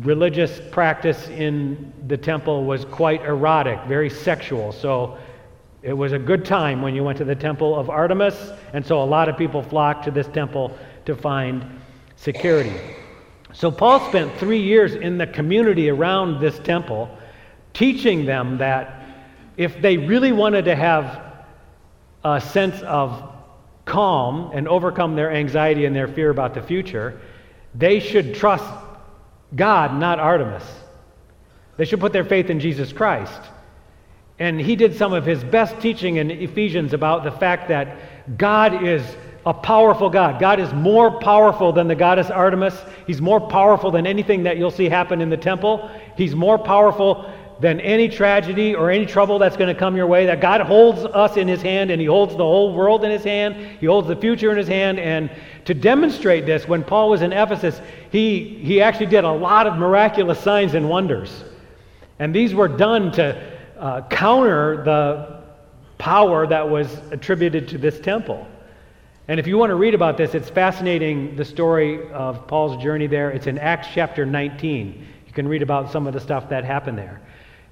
religious 0.07 0.59
practice 0.71 1.29
in 1.29 1.93
the 2.07 2.17
temple 2.17 2.65
was 2.65 2.87
quite 2.87 3.21
erotic, 3.23 3.79
very 3.87 4.09
sexual. 4.09 4.73
So, 4.73 5.19
it 5.83 5.93
was 5.93 6.13
a 6.13 6.19
good 6.19 6.47
time 6.47 6.81
when 6.81 6.95
you 6.95 7.05
went 7.05 7.19
to 7.19 7.27
the 7.27 7.35
temple 7.35 7.79
of 7.79 7.91
Artemis, 7.91 8.53
and 8.73 8.87
so 8.87 9.03
a 9.03 9.05
lot 9.05 9.29
of 9.29 9.37
people 9.37 9.63
flocked 9.63 10.05
to 10.07 10.11
this 10.11 10.29
temple 10.29 10.75
to 11.05 11.15
find 11.15 11.63
security. 12.17 12.75
So, 13.53 13.71
Paul 13.71 14.01
spent 14.09 14.33
three 14.39 14.63
years 14.63 14.95
in 14.95 15.19
the 15.19 15.27
community 15.27 15.91
around 15.91 16.41
this 16.41 16.59
temple 16.61 17.11
teaching 17.75 18.25
them 18.25 18.57
that 18.59 19.05
if 19.59 19.83
they 19.83 19.99
really 19.99 20.33
wanted 20.33 20.65
to 20.65 20.75
have 20.75 21.21
a 22.25 22.41
sense 22.41 22.81
of 22.81 23.31
calm 23.87 24.51
and 24.53 24.69
overcome 24.69 25.17
their 25.17 25.33
anxiety 25.33 25.87
and 25.87 25.97
their 25.97 26.09
fear 26.09 26.29
about 26.29 26.53
the 26.53 26.61
future, 26.61 27.19
they 27.75 28.01
should 28.01 28.35
trust 28.35 28.65
God, 29.55 29.99
not 29.99 30.19
Artemis. 30.19 30.65
They 31.79 31.87
should 31.87 32.01
put 32.01 32.13
their 32.13 32.25
faith 32.25 32.51
in 32.51 32.61
Jesus 32.61 32.93
Christ. 32.93 33.41
And 34.39 34.61
he 34.61 34.77
did 34.77 34.97
some 34.97 35.15
of 35.15 35.25
his 35.25 35.43
best 35.43 35.81
teaching 35.81 36.17
in 36.17 36.31
Ephesians 36.31 36.93
about 36.93 37.25
the 37.25 37.31
fact 37.31 37.69
that 37.69 38.37
God 38.37 38.85
is 38.85 39.03
a 39.47 39.55
powerful 39.55 40.11
God. 40.11 40.41
God 40.41 40.59
is 40.59 40.73
more 40.75 41.21
powerful 41.21 41.73
than 41.73 41.87
the 41.87 41.95
goddess 41.95 42.31
Artemis. 42.31 42.79
He's 43.07 43.21
more 43.21 43.41
powerful 43.41 43.93
than 43.93 44.07
anything 44.07 44.43
that 44.43 44.59
you'll 44.59 44.73
see 44.73 44.89
happen 44.89 45.21
in 45.21 45.31
the 45.31 45.37
temple. 45.37 45.89
He's 46.17 46.35
more 46.35 46.59
powerful 46.59 47.33
than 47.61 47.81
any 47.81 48.09
tragedy 48.09 48.75
or 48.75 48.91
any 48.91 49.07
trouble 49.07 49.39
that's 49.39 49.57
going 49.57 49.73
to 49.73 49.79
come 49.79 49.97
your 49.97 50.07
way. 50.07 50.27
That 50.27 50.41
God 50.41 50.61
holds 50.61 51.05
us 51.05 51.37
in 51.37 51.49
His 51.49 51.63
hand 51.63 51.91
and 51.91 52.01
He 52.01 52.07
holds 52.07 52.33
the 52.33 52.45
whole 52.45 52.75
world 52.75 53.05
in 53.05 53.11
His 53.11 53.25
hand. 53.25 53.57
He 53.81 53.87
holds 53.87 54.09
the 54.09 54.17
future 54.17 54.51
in 54.51 54.59
His 54.59 54.69
hand. 54.69 54.99
And 54.99 55.31
to 55.65 55.75
demonstrate 55.75 56.47
this, 56.47 56.69
when 56.69 56.85
Paul 56.85 57.11
was 57.11 57.23
in 57.23 57.33
Ephesus, 57.33 57.81
he, 58.11 58.59
he 58.63 58.81
actually 58.81 59.07
did 59.07 59.25
a 59.25 59.33
lot 59.33 59.67
of 59.67 59.77
miraculous 59.77 60.39
signs 60.41 60.75
and 60.75 60.89
wonders. 60.89 61.45
And 62.19 62.35
these 62.35 62.55
were 62.55 62.69
done 62.69 63.13
to 63.13 63.57
uh, 63.79 64.03
counter 64.09 64.83
the 64.85 65.43
power 65.99 66.47
that 66.47 66.69
was 66.69 66.93
attributed 67.11 67.69
to 67.69 67.79
this 67.79 68.01
temple. 68.01 68.47
And 69.29 69.41
if 69.41 69.47
you 69.47 69.59
want 69.59 69.71
to 69.71 69.75
read 69.75 69.95
about 69.95 70.17
this, 70.17 70.35
it's 70.35 70.49
fascinating 70.49 71.35
the 71.35 71.45
story 71.45 72.11
of 72.13 72.47
Paul's 72.47 72.81
journey 72.83 73.07
there. 73.07 73.31
It's 73.31 73.49
in 73.49 73.59
Acts 73.59 73.89
chapter 73.93 74.25
19. 74.25 75.07
You 75.27 75.33
can 75.33 75.49
read 75.49 75.63
about 75.63 75.91
some 75.91 76.07
of 76.07 76.15
the 76.15 76.21
stuff 76.21 76.49
that 76.51 76.65
happened 76.65 76.97
there. 76.97 77.21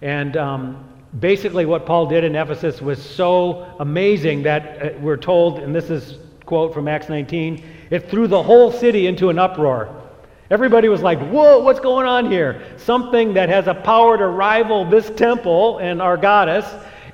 And 0.04 0.36
um, 0.36 0.84
basically, 1.18 1.64
what 1.64 1.86
Paul 1.86 2.04
did 2.04 2.24
in 2.24 2.36
Ephesus 2.36 2.82
was 2.82 3.02
so 3.02 3.74
amazing 3.80 4.42
that 4.42 4.82
uh, 4.82 4.98
we're 5.00 5.16
told, 5.16 5.60
and 5.60 5.74
this 5.74 5.88
is 5.88 6.18
quote 6.44 6.74
from 6.74 6.88
Acts 6.88 7.08
19, 7.08 7.64
it 7.88 8.10
threw 8.10 8.26
the 8.26 8.42
whole 8.42 8.70
city 8.70 9.06
into 9.06 9.30
an 9.30 9.38
uproar. 9.38 10.02
Everybody 10.50 10.90
was 10.90 11.00
like, 11.00 11.18
whoa, 11.30 11.60
what's 11.60 11.80
going 11.80 12.06
on 12.06 12.30
here? 12.30 12.62
Something 12.76 13.32
that 13.32 13.48
has 13.48 13.66
a 13.66 13.72
power 13.72 14.18
to 14.18 14.26
rival 14.26 14.84
this 14.84 15.08
temple 15.08 15.78
and 15.78 16.02
our 16.02 16.18
goddess 16.18 16.66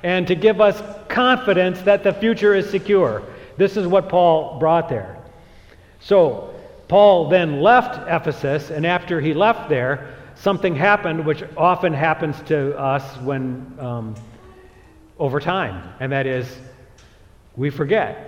and 0.03 0.27
to 0.27 0.35
give 0.35 0.59
us 0.59 0.83
confidence 1.07 1.79
that 1.83 2.03
the 2.03 2.11
future 2.11 2.53
is 2.55 2.69
secure. 2.69 3.23
This 3.55 3.77
is 3.77 3.87
what 3.87 4.09
Paul 4.09 4.59
brought 4.59 4.89
there. 4.89 5.17
So, 6.01 6.53
Paul 6.89 7.29
then 7.29 7.61
left 7.61 8.05
Ephesus, 8.09 8.69
and 8.69 8.85
after 8.85 9.21
he 9.21 9.33
left 9.33 9.69
there, 9.69 10.13
something 10.41 10.75
happened 10.75 11.25
which 11.25 11.43
often 11.55 11.93
happens 11.93 12.41
to 12.43 12.77
us 12.77 13.17
when 13.17 13.77
um, 13.79 14.15
over 15.19 15.39
time, 15.39 15.93
and 15.99 16.11
that 16.11 16.25
is 16.25 16.57
we 17.55 17.69
forget. 17.69 18.27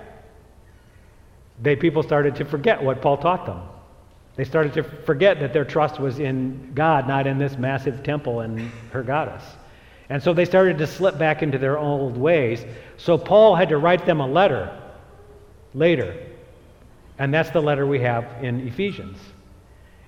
They 1.62 1.75
people 1.75 2.03
started 2.03 2.36
to 2.36 2.46
forget 2.46 2.82
what 2.82 3.01
Paul 3.01 3.17
taught 3.17 3.46
them. 3.46 3.62
They 4.36 4.43
started 4.43 4.74
to 4.74 4.84
forget 4.84 5.39
that 5.39 5.53
their 5.53 5.65
trust 5.65 6.00
was 6.00 6.20
in 6.20 6.72
God, 6.74 7.08
not 7.08 7.27
in 7.27 7.38
this 7.38 7.58
massive 7.58 8.03
temple 8.03 8.41
and 8.41 8.60
her 8.91 9.03
goddess. 9.03 9.43
And 10.10 10.22
so 10.22 10.34
they 10.34 10.46
started 10.46 10.77
to 10.79 10.88
slip 10.88 11.17
back 11.17 11.41
into 11.43 11.58
their 11.58 11.77
old 11.77 12.17
ways. 12.17 12.65
So 12.98 13.17
Paul 13.17 13.55
had 13.55 13.70
to 13.70 13.77
write 13.77 14.05
them 14.05 14.20
a 14.20 14.27
letter 14.27 14.75
later. 15.74 16.15
And 17.17 17.34
that's 17.34 17.51
the 17.51 17.62
letter 17.62 17.86
we 17.86 18.00
have 18.01 18.43
in 18.43 18.67
Ephesians. 18.67 19.17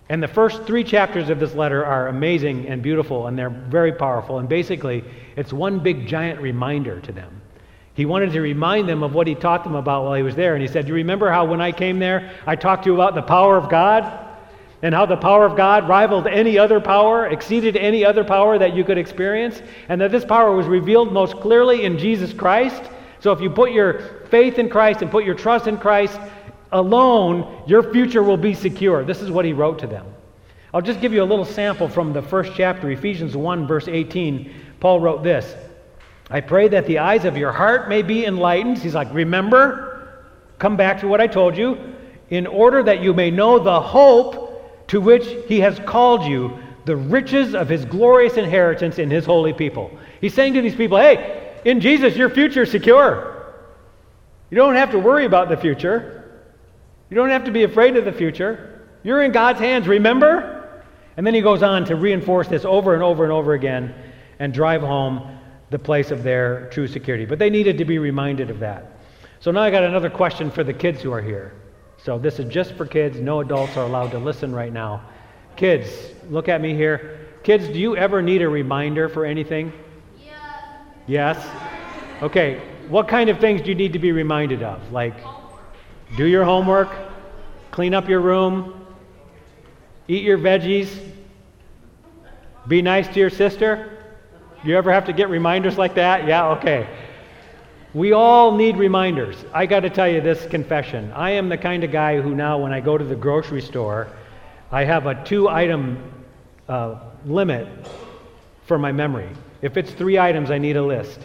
And 0.08 0.22
the 0.22 0.28
first 0.28 0.64
three 0.64 0.84
chapters 0.84 1.30
of 1.30 1.40
this 1.40 1.56
letter 1.56 1.84
are 1.84 2.08
amazing 2.10 2.68
and 2.68 2.82
beautiful, 2.82 3.28
and 3.28 3.38
they're 3.38 3.50
very 3.50 3.92
powerful. 3.92 4.38
And 4.38 4.48
basically, 4.48 5.04
it's 5.36 5.52
one 5.52 5.80
big 5.80 6.08
giant 6.08 6.40
reminder 6.40 7.00
to 7.02 7.12
them. 7.12 7.42
He 7.96 8.06
wanted 8.06 8.32
to 8.34 8.42
remind 8.42 8.88
them 8.88 9.04
of 9.04 9.16
what 9.16 9.26
he 9.26 9.36
taught 9.36 9.64
them 9.64 9.74
about 9.74 10.04
while 10.04 10.14
he 10.14 10.22
was 10.22 10.36
there. 10.36 10.54
And 10.54 10.62
he 10.62 10.68
said, 10.68 10.86
Do 10.86 10.90
you 10.90 10.96
remember 10.96 11.32
how 11.32 11.46
when 11.46 11.62
I 11.62 11.72
came 11.72 11.98
there, 11.98 12.32
I 12.46 12.56
talked 12.56 12.84
to 12.84 12.90
you 12.90 12.94
about 12.94 13.16
the 13.16 13.22
power 13.22 13.58
of 13.58 13.70
God? 13.70 14.22
And 14.82 14.94
how 14.94 15.06
the 15.08 15.18
power 15.18 15.46
of 15.46 15.56
God 15.56 15.90
rivaled 15.90 16.28
any 16.28 16.60
other 16.60 16.80
power, 16.80 17.28
exceeded 17.28 17.76
any 17.78 18.06
other 18.06 18.24
power 18.24 18.60
that 18.60 18.76
you 18.76 18.84
could 18.84 18.98
experience? 18.98 19.62
And 19.90 20.00
that 20.02 20.12
this 20.12 20.26
power 20.26 20.56
was 20.56 20.68
revealed 20.68 21.14
most 21.14 21.38
clearly 21.38 21.86
in 21.86 21.98
Jesus 21.98 22.34
Christ. 22.34 22.84
So 23.22 23.32
if 23.32 23.42
you 23.42 23.50
put 23.50 23.72
your 23.72 24.26
faith 24.26 24.60
in 24.60 24.70
Christ 24.70 25.02
and 25.02 25.10
put 25.10 25.24
your 25.24 25.34
trust 25.34 25.66
in 25.66 25.78
Christ, 25.78 26.20
alone, 26.72 27.64
your 27.68 27.84
future 27.92 28.24
will 28.24 28.38
be 28.38 28.54
secure. 28.54 29.04
This 29.04 29.22
is 29.22 29.32
what 29.32 29.46
he 29.46 29.54
wrote 29.54 29.80
to 29.80 29.88
them. 29.88 30.06
I'll 30.74 30.82
just 30.82 31.00
give 31.00 31.14
you 31.14 31.24
a 31.24 31.26
little 31.26 31.46
sample 31.46 31.88
from 31.88 32.12
the 32.12 32.22
first 32.22 32.52
chapter, 32.56 32.90
Ephesians 32.92 33.38
1, 33.38 33.66
verse 33.66 33.88
18. 33.88 34.54
Paul 34.80 35.00
wrote 35.00 35.24
this 35.24 35.56
I 36.30 36.42
pray 36.42 36.68
that 36.70 36.86
the 36.86 37.00
eyes 37.00 37.26
of 37.26 37.38
your 37.38 37.52
heart 37.52 37.88
may 37.88 38.02
be 38.02 38.26
enlightened. 38.26 38.80
He's 38.80 38.96
like, 38.96 39.14
Remember, 39.14 40.22
come 40.60 40.76
back 40.76 41.00
to 41.02 41.08
what 41.08 41.22
I 41.22 41.28
told 41.28 41.56
you, 41.56 41.78
in 42.30 42.48
order 42.48 42.84
that 42.84 43.02
you 43.02 43.14
may 43.14 43.32
know 43.32 43.60
the 43.60 43.80
hope 43.80 44.88
to 44.88 45.00
which 45.00 45.28
he 45.48 45.60
has 45.62 45.80
called 45.80 46.24
you, 46.24 46.58
the 46.86 46.96
riches 46.96 47.56
of 47.56 47.68
his 47.70 47.86
glorious 47.86 48.38
inheritance 48.38 49.00
in 49.00 49.10
his 49.10 49.26
holy 49.26 49.54
people. 49.54 49.98
He's 50.22 50.34
saying 50.34 50.54
to 50.54 50.62
these 50.62 50.76
people, 50.76 50.98
Hey, 50.98 51.54
in 51.66 51.80
Jesus, 51.80 52.16
your 52.16 52.30
future 52.30 52.64
is 52.64 52.72
secure. 52.72 53.54
You 54.50 54.58
don't 54.58 54.76
have 54.76 54.92
to 54.92 55.00
worry 55.00 55.26
about 55.26 55.50
the 55.50 55.58
future. 55.58 56.15
You 57.10 57.16
don't 57.16 57.30
have 57.30 57.44
to 57.46 57.52
be 57.52 57.64
afraid 57.64 57.96
of 57.98 58.06
the 58.06 58.12
future. 58.12 58.82
You're 59.04 59.22
in 59.22 59.32
God's 59.32 59.60
hands, 59.60 59.88
remember? 59.88 60.84
And 61.18 61.26
then 61.26 61.34
he 61.34 61.42
goes 61.42 61.64
on 61.64 61.86
to 61.86 61.96
reinforce 61.96 62.48
this 62.48 62.66
over 62.66 62.94
and 62.94 63.04
over 63.04 63.24
and 63.24 63.32
over 63.32 63.54
again 63.54 63.94
and 64.40 64.54
drive 64.54 64.82
home 64.82 65.38
the 65.70 65.80
place 65.80 66.12
of 66.12 66.24
their 66.24 66.70
true 66.70 66.88
security. 66.88 67.26
But 67.26 67.40
they 67.40 67.50
needed 67.50 67.78
to 67.78 67.86
be 67.86 68.00
reminded 68.00 68.50
of 68.50 68.60
that. 68.60 69.00
So 69.40 69.52
now 69.52 69.62
I 69.62 69.72
got 69.72 69.84
another 69.84 70.10
question 70.10 70.50
for 70.50 70.64
the 70.64 70.74
kids 70.74 71.02
who 71.02 71.12
are 71.12 71.22
here. 71.22 71.54
So 71.98 72.18
this 72.18 72.40
is 72.40 72.52
just 72.52 72.74
for 72.74 72.86
kids. 72.86 73.20
No 73.20 73.42
adults 73.42 73.78
are 73.78 73.86
allowed 73.86 74.12
to 74.12 74.20
listen 74.20 74.54
right 74.54 74.74
now. 74.74 75.04
Kids, 75.56 75.90
look 76.30 76.50
at 76.50 76.62
me 76.62 76.74
here. 76.74 77.20
Kids, 77.44 77.68
do 77.68 77.80
you 77.80 77.96
ever 77.96 78.22
need 78.22 78.42
a 78.42 78.50
reminder 78.50 79.08
for 79.08 79.26
anything? 79.26 79.72
Yes. 80.20 80.36
Yes? 81.08 81.48
Okay. 82.22 82.62
What 82.90 83.08
kind 83.08 83.30
of 83.30 83.40
things 83.40 83.62
do 83.62 83.70
you 83.70 83.76
need 83.76 83.94
to 83.94 84.00
be 84.00 84.12
reminded 84.12 84.64
of? 84.64 84.92
Like 84.92 85.16
do 86.16 86.26
your 86.26 86.46
homework, 86.46 86.90
clean 87.72 87.94
up 87.94 88.08
your 88.08 88.22
room, 88.22 88.86
eat 90.08 90.24
your 90.24 90.38
veggies, 90.38 90.90
be 92.68 92.82
nice 92.82 93.08
to 93.08 93.20
your 93.20 93.30
sister. 93.30 93.92
You 94.64 94.78
ever 94.78 94.92
have 94.92 95.06
to 95.06 95.14
get 95.14 95.30
reminders 95.30 95.78
like 95.78 95.96
that? 95.96 96.26
Yeah, 96.26 96.50
okay. 96.50 96.88
We 97.94 98.12
all 98.12 98.56
need 98.56 98.78
reminders. 98.78 99.38
I 99.54 99.66
got 99.66 99.82
to 99.82 99.90
tell 99.90 100.08
you 100.08 100.20
this 100.20 100.46
confession. 100.48 101.12
I 101.14 101.32
am 101.32 101.50
the 101.50 101.58
kind 101.58 101.84
of 101.84 101.92
guy 101.92 102.20
who 102.20 102.36
now, 102.36 102.58
when 102.58 102.74
I 102.74 102.80
go 102.80 102.98
to 102.98 103.04
the 103.04 103.16
grocery 103.16 103.62
store, 103.62 104.08
I 104.72 104.84
have 104.84 105.06
a 105.06 105.24
two 105.24 105.48
item 105.48 106.12
uh, 106.68 107.00
limit 107.26 107.68
for 108.66 108.78
my 108.78 108.92
memory. 108.92 109.30
If 109.62 109.78
it's 109.78 109.92
three 109.92 110.18
items, 110.18 110.52
I 110.52 110.58
need 110.58 110.76
a 110.78 110.84
list. 110.84 111.20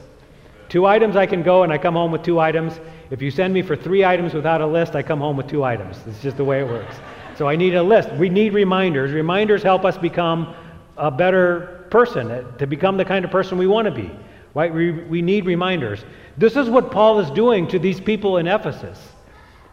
Two 0.68 0.86
items, 0.86 1.16
I 1.16 1.26
can 1.26 1.42
go 1.42 1.62
and 1.62 1.72
I 1.72 1.78
come 1.78 1.94
home 1.94 2.12
with 2.12 2.22
two 2.22 2.38
items. 2.38 2.78
If 3.10 3.20
you 3.20 3.30
send 3.30 3.52
me 3.52 3.62
for 3.62 3.74
three 3.74 4.04
items 4.04 4.34
without 4.34 4.60
a 4.60 4.66
list, 4.66 4.94
I 4.94 5.02
come 5.02 5.18
home 5.18 5.36
with 5.36 5.48
two 5.48 5.64
items. 5.64 5.98
It's 6.06 6.22
just 6.22 6.36
the 6.36 6.44
way 6.44 6.60
it 6.60 6.66
works. 6.66 6.94
So 7.36 7.48
I 7.48 7.56
need 7.56 7.74
a 7.74 7.82
list. 7.82 8.12
We 8.12 8.28
need 8.28 8.52
reminders. 8.52 9.12
Reminders 9.12 9.62
help 9.62 9.84
us 9.84 9.98
become 9.98 10.54
a 10.96 11.10
better 11.10 11.86
person, 11.90 12.30
uh, 12.30 12.56
to 12.58 12.66
become 12.66 12.96
the 12.96 13.04
kind 13.04 13.24
of 13.24 13.30
person 13.30 13.58
we 13.58 13.66
want 13.66 13.86
to 13.86 13.90
be. 13.90 14.10
Right? 14.54 14.72
We, 14.72 14.92
we 14.92 15.22
need 15.22 15.44
reminders. 15.44 16.04
This 16.36 16.56
is 16.56 16.68
what 16.68 16.90
Paul 16.90 17.18
is 17.20 17.30
doing 17.30 17.66
to 17.68 17.78
these 17.78 18.00
people 18.00 18.36
in 18.36 18.46
Ephesus. 18.46 18.98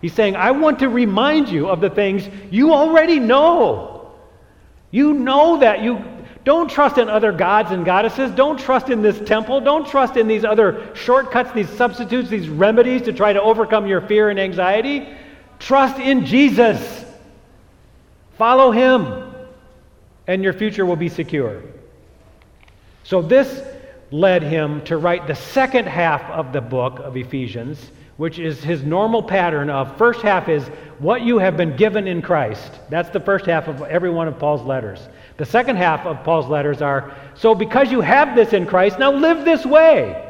He's 0.01 0.13
saying, 0.13 0.36
I 0.36 0.51
want 0.51 0.79
to 0.79 0.89
remind 0.89 1.50
you 1.50 1.67
of 1.67 1.82
the 1.82 1.89
things 1.89 2.27
you 2.51 2.74
already 2.74 3.20
know. 3.20 4.12
You 4.91 5.13
know 5.13 5.60
that. 5.60 5.84
You 5.84 6.03
Don't 6.48 6.72
trust 6.72 6.98
in 6.98 7.10
other 7.10 7.34
gods 7.34 7.72
and 7.72 7.84
goddesses. 7.84 8.32
Don't 8.32 8.58
trust 8.58 8.88
in 8.88 9.01
this 9.01 9.20
temple. 9.20 9.60
Don't 9.60 9.86
trust 9.86 10.16
in 10.16 10.30
these 10.30 10.46
other 10.46 10.96
shortcuts, 10.96 11.51
these 11.51 11.68
substitutes, 11.68 12.30
these 12.30 12.48
remedies 12.48 13.01
to 13.01 13.12
try 13.12 13.34
to 13.34 13.42
overcome 13.42 13.86
your 13.86 14.00
fear 14.00 14.30
and 14.30 14.39
anxiety. 14.39 15.10
Trust 15.60 16.00
in 16.00 16.25
Jesus. 16.25 17.04
Follow 18.38 18.72
him, 18.72 19.36
and 20.25 20.42
your 20.42 20.54
future 20.54 20.86
will 20.86 20.96
be 20.96 21.10
secure. 21.10 21.63
So, 23.04 23.22
this 23.22 23.62
led 24.12 24.42
him 24.42 24.82
to 24.86 24.96
write 24.96 25.27
the 25.27 25.36
second 25.36 25.89
half 25.89 26.24
of 26.32 26.54
the 26.54 26.62
book 26.62 27.00
of 27.00 27.18
Ephesians, 27.18 27.92
which 28.16 28.39
is 28.39 28.63
his 28.63 28.84
normal 28.84 29.22
pattern 29.22 29.70
of 29.70 29.98
first 29.98 30.22
half 30.22 30.48
is 30.48 30.66
what 31.00 31.24
you 31.24 31.39
have 31.39 31.58
been 31.58 31.75
given 31.75 32.08
in 32.08 32.22
Christ. 32.22 32.72
That's 32.89 33.10
the 33.10 33.20
first 33.20 33.46
half 33.48 33.68
of 33.68 33.82
every 33.82 34.10
one 34.10 34.30
of 34.30 34.39
Paul's 34.39 34.62
letters. 34.62 35.10
The 35.38 35.46
second 35.46 35.75
half 35.75 36.06
of 36.06 36.24
Paul's 36.24 36.48
letters 36.48 36.82
are 36.82 37.15
so 37.36 37.53
because 37.53 37.91
you 37.91 38.01
have 38.01 38.36
this 38.36 38.53
in 38.53 38.65
Christ, 38.65 38.98
now 38.98 39.12
live 39.12 39.46
this 39.46 39.65
way. 39.65 40.24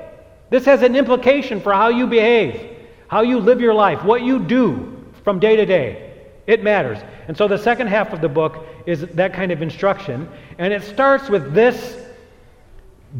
This 0.49 0.65
has 0.65 0.81
an 0.81 0.95
implication 0.95 1.61
for 1.61 1.73
how 1.73 1.89
you 1.89 2.07
behave, 2.07 2.77
how 3.07 3.21
you 3.21 3.39
live 3.39 3.61
your 3.61 3.73
life, 3.73 4.03
what 4.03 4.21
you 4.21 4.39
do 4.39 5.05
from 5.23 5.39
day 5.39 5.55
to 5.55 5.65
day. 5.65 6.13
It 6.45 6.63
matters. 6.63 6.97
And 7.27 7.35
so 7.37 7.47
the 7.47 7.57
second 7.57 7.87
half 7.87 8.13
of 8.13 8.21
the 8.21 8.29
book 8.29 8.65
is 8.85 9.01
that 9.01 9.33
kind 9.33 9.51
of 9.51 9.61
instruction. 9.61 10.29
And 10.57 10.73
it 10.73 10.83
starts 10.83 11.29
with 11.29 11.53
this 11.53 12.05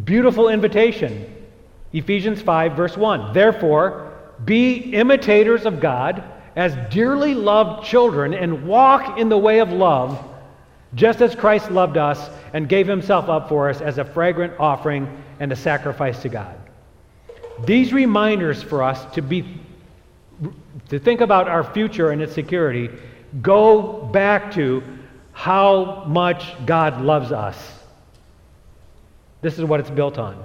beautiful 0.04 0.50
invitation 0.50 1.34
Ephesians 1.94 2.42
5, 2.42 2.74
verse 2.74 2.98
1. 2.98 3.34
Therefore, 3.34 4.14
be 4.44 4.76
imitators 4.94 5.66
of 5.66 5.80
God 5.80 6.22
as 6.56 6.76
dearly 6.94 7.34
loved 7.34 7.86
children 7.86 8.34
and 8.34 8.68
walk 8.68 9.18
in 9.18 9.30
the 9.30 9.38
way 9.38 9.60
of 9.60 9.72
love 9.72 10.24
just 10.96 11.22
as 11.22 11.36
Christ 11.36 11.72
loved 11.72 11.98
us 11.98 12.30
and 12.54 12.70
gave 12.70 12.88
himself 12.88 13.30
up 13.30 13.50
for 13.50 13.70
us 13.70 13.82
as 13.82 13.98
a 13.98 14.06
fragrant 14.06 14.54
offering 14.60 15.24
and 15.40 15.52
a 15.52 15.56
sacrifice 15.56 16.22
to 16.22 16.30
God. 16.30 16.56
These 17.66 17.94
reminders 17.94 18.62
for 18.64 18.84
us 18.84 19.06
to 19.14 19.22
be 19.22 19.60
to 20.90 21.00
think 21.00 21.22
about 21.22 21.48
our 21.48 21.64
future 21.64 22.12
and 22.12 22.22
its 22.22 22.34
security 22.34 22.90
go 23.42 24.06
back 24.14 24.52
to 24.54 24.84
how 25.34 26.04
much 26.06 26.54
God 26.66 27.02
loves 27.02 27.32
us. 27.32 27.58
This 29.42 29.58
is 29.58 29.66
what 29.66 29.80
it's 29.80 29.90
built 29.90 30.18
on. 30.18 30.44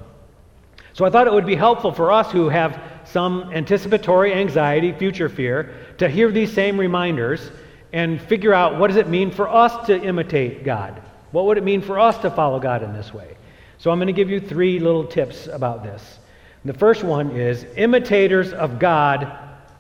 So 0.94 1.04
I 1.04 1.10
thought 1.10 1.26
it 1.26 1.32
would 1.32 1.46
be 1.46 1.54
helpful 1.54 1.92
for 1.92 2.12
us 2.12 2.30
who 2.30 2.48
have 2.48 2.82
some 3.04 3.50
anticipatory 3.52 4.34
anxiety, 4.34 4.92
future 4.92 5.28
fear, 5.28 5.74
to 5.98 6.08
hear 6.08 6.30
these 6.30 6.52
same 6.52 6.78
reminders 6.78 7.50
and 7.92 8.20
figure 8.20 8.54
out 8.54 8.78
what 8.78 8.88
does 8.88 8.96
it 8.96 9.08
mean 9.08 9.30
for 9.30 9.48
us 9.48 9.86
to 9.86 10.00
imitate 10.00 10.64
God? 10.64 11.02
What 11.30 11.46
would 11.46 11.58
it 11.58 11.64
mean 11.64 11.82
for 11.82 11.98
us 11.98 12.18
to 12.18 12.30
follow 12.30 12.58
God 12.60 12.82
in 12.82 12.92
this 12.92 13.12
way? 13.12 13.36
So 13.78 13.90
I'm 13.90 13.98
going 13.98 14.06
to 14.06 14.12
give 14.12 14.30
you 14.30 14.40
three 14.40 14.78
little 14.78 15.06
tips 15.06 15.46
about 15.46 15.82
this. 15.82 16.18
The 16.64 16.74
first 16.74 17.02
one 17.02 17.32
is 17.32 17.66
imitators 17.76 18.52
of 18.52 18.78
God 18.78 19.36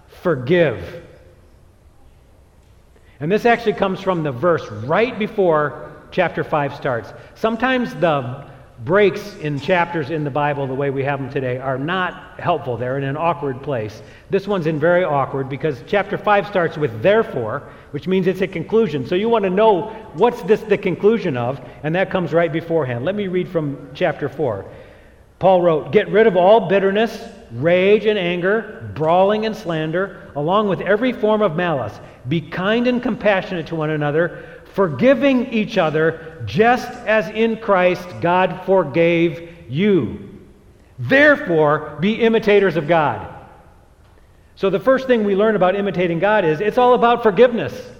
forgive. 0.08 1.04
And 3.20 3.30
this 3.30 3.46
actually 3.46 3.74
comes 3.74 4.00
from 4.00 4.24
the 4.24 4.32
verse 4.32 4.68
right 4.70 5.16
before 5.16 5.92
chapter 6.10 6.42
5 6.42 6.74
starts. 6.74 7.12
Sometimes 7.34 7.94
the 7.94 8.50
breaks 8.84 9.36
in 9.36 9.60
chapters 9.60 10.10
in 10.10 10.24
the 10.24 10.30
Bible, 10.30 10.66
the 10.66 10.74
way 10.74 10.90
we 10.90 11.04
have 11.04 11.20
them 11.20 11.30
today, 11.30 11.58
are 11.58 11.78
not 11.78 12.40
helpful. 12.40 12.76
They're 12.76 12.98
in 12.98 13.04
an 13.04 13.16
awkward 13.16 13.62
place. 13.62 14.02
This 14.30 14.48
one's 14.48 14.66
in 14.66 14.78
very 14.78 15.04
awkward 15.04 15.48
because 15.48 15.84
chapter 15.86 16.18
5 16.18 16.46
starts 16.46 16.76
with 16.76 17.02
therefore, 17.02 17.62
which 17.92 18.08
means 18.08 18.26
it's 18.26 18.40
a 18.40 18.46
conclusion. 18.48 19.06
So 19.06 19.14
you 19.14 19.28
want 19.28 19.44
to 19.44 19.50
know 19.50 19.90
what's 20.14 20.42
this 20.42 20.60
the 20.62 20.78
conclusion 20.78 21.36
of, 21.36 21.60
and 21.82 21.94
that 21.94 22.10
comes 22.10 22.32
right 22.32 22.52
beforehand. 22.52 23.04
Let 23.04 23.14
me 23.14 23.28
read 23.28 23.48
from 23.48 23.90
chapter 23.94 24.28
4. 24.28 24.64
Paul 25.38 25.62
wrote, 25.62 25.92
Get 25.92 26.08
rid 26.08 26.26
of 26.26 26.36
all 26.36 26.68
bitterness, 26.68 27.28
rage 27.52 28.06
and 28.06 28.18
anger, 28.18 28.90
brawling 28.94 29.46
and 29.46 29.56
slander, 29.56 30.30
along 30.34 30.68
with 30.68 30.80
every 30.80 31.12
form 31.12 31.42
of 31.42 31.56
malice. 31.56 31.98
Be 32.28 32.40
kind 32.40 32.86
and 32.86 33.02
compassionate 33.02 33.66
to 33.68 33.74
one 33.74 33.90
another 33.90 34.61
forgiving 34.74 35.52
each 35.52 35.78
other 35.78 36.42
just 36.44 36.90
as 37.06 37.28
in 37.30 37.56
Christ 37.56 38.06
God 38.20 38.62
forgave 38.64 39.50
you. 39.68 40.28
Therefore, 40.98 41.96
be 42.00 42.14
imitators 42.14 42.76
of 42.76 42.86
God. 42.86 43.28
So, 44.54 44.70
the 44.70 44.80
first 44.80 45.06
thing 45.06 45.24
we 45.24 45.34
learn 45.34 45.56
about 45.56 45.74
imitating 45.74 46.18
God 46.18 46.44
is 46.44 46.60
it's 46.60 46.78
all 46.78 46.94
about 46.94 47.22
forgiveness. 47.22 47.90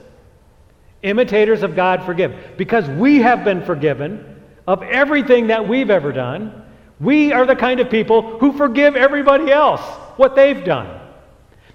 Imitators 1.02 1.62
of 1.62 1.74
God 1.74 2.04
forgive. 2.04 2.34
Because 2.56 2.88
we 2.88 3.18
have 3.18 3.44
been 3.44 3.64
forgiven 3.64 4.40
of 4.68 4.82
everything 4.82 5.48
that 5.48 5.66
we've 5.66 5.90
ever 5.90 6.12
done, 6.12 6.64
we 7.00 7.32
are 7.32 7.44
the 7.44 7.56
kind 7.56 7.80
of 7.80 7.90
people 7.90 8.38
who 8.38 8.52
forgive 8.52 8.94
everybody 8.94 9.50
else 9.50 9.80
what 10.16 10.36
they've 10.36 10.64
done. 10.64 11.00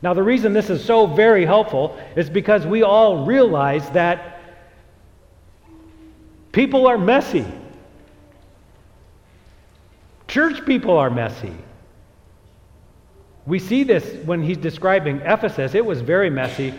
Now, 0.02 0.14
the 0.14 0.24
reason 0.24 0.54
this 0.54 0.70
is 0.70 0.84
so 0.84 1.08
very 1.08 1.46
helpful 1.46 2.00
is 2.16 2.30
because 2.30 2.66
we 2.66 2.84
all 2.84 3.26
realize 3.26 3.90
that 3.90 4.37
People 6.52 6.88
are 6.88 6.98
messy. 6.98 7.46
Church 10.28 10.66
people 10.66 10.98
are 10.98 11.10
messy. 11.10 11.54
We 13.46 13.60
see 13.60 13.84
this 13.84 14.26
when 14.26 14.44
he's 14.44 14.58
describing 14.58 15.22
Ephesus. 15.22 15.74
It 15.74 15.86
was 15.86 16.02
very 16.02 16.30
messy. 16.30 16.74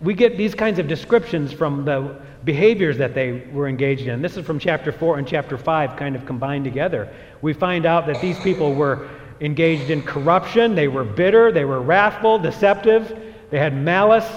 We 0.00 0.14
get 0.14 0.38
these 0.38 0.54
kinds 0.54 0.78
of 0.78 0.88
descriptions 0.88 1.52
from 1.52 1.84
the 1.84 2.16
behaviors 2.44 2.96
that 2.98 3.14
they 3.14 3.46
were 3.52 3.68
engaged 3.68 4.06
in. 4.06 4.22
This 4.22 4.36
is 4.36 4.44
from 4.44 4.58
chapter 4.58 4.90
4 4.90 5.18
and 5.18 5.28
chapter 5.28 5.58
5 5.58 5.96
kind 5.96 6.16
of 6.16 6.24
combined 6.26 6.64
together. 6.64 7.12
We 7.42 7.52
find 7.52 7.86
out 7.86 8.06
that 8.06 8.20
these 8.20 8.38
people 8.40 8.74
were 8.74 9.08
engaged 9.40 9.90
in 9.90 10.02
corruption, 10.02 10.74
they 10.74 10.88
were 10.88 11.04
bitter, 11.04 11.52
they 11.52 11.64
were 11.64 11.80
wrathful, 11.80 12.38
deceptive, 12.38 13.16
they 13.50 13.58
had 13.58 13.76
malice, 13.76 14.28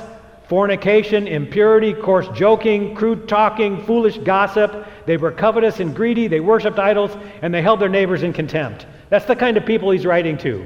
fornication, 0.48 1.28
impurity, 1.28 1.94
coarse 1.94 2.28
joking, 2.30 2.96
crude 2.96 3.28
talking, 3.28 3.84
foolish 3.86 4.18
gossip. 4.20 4.88
They 5.06 5.18
were 5.18 5.32
covetous 5.32 5.80
and 5.80 5.96
greedy. 5.96 6.28
They 6.28 6.40
worshiped 6.40 6.80
idols, 6.80 7.12
and 7.42 7.54
they 7.54 7.62
held 7.62 7.80
their 7.80 7.90
neighbors 7.90 8.24
in 8.24 8.34
contempt. 8.34 8.86
That's 9.10 9.26
the 9.26 9.36
kind 9.36 9.58
of 9.58 9.66
people 9.66 9.92
he's 9.92 10.06
writing 10.06 10.38
to. 10.40 10.66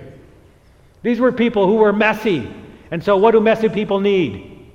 These 1.02 1.20
were 1.20 1.32
people 1.32 1.66
who 1.66 1.76
were 1.76 1.94
messy. 1.94 2.52
And 2.92 3.04
so, 3.04 3.18
what 3.18 3.32
do 3.32 3.40
messy 3.40 3.70
people 3.70 4.00
need? 4.00 4.68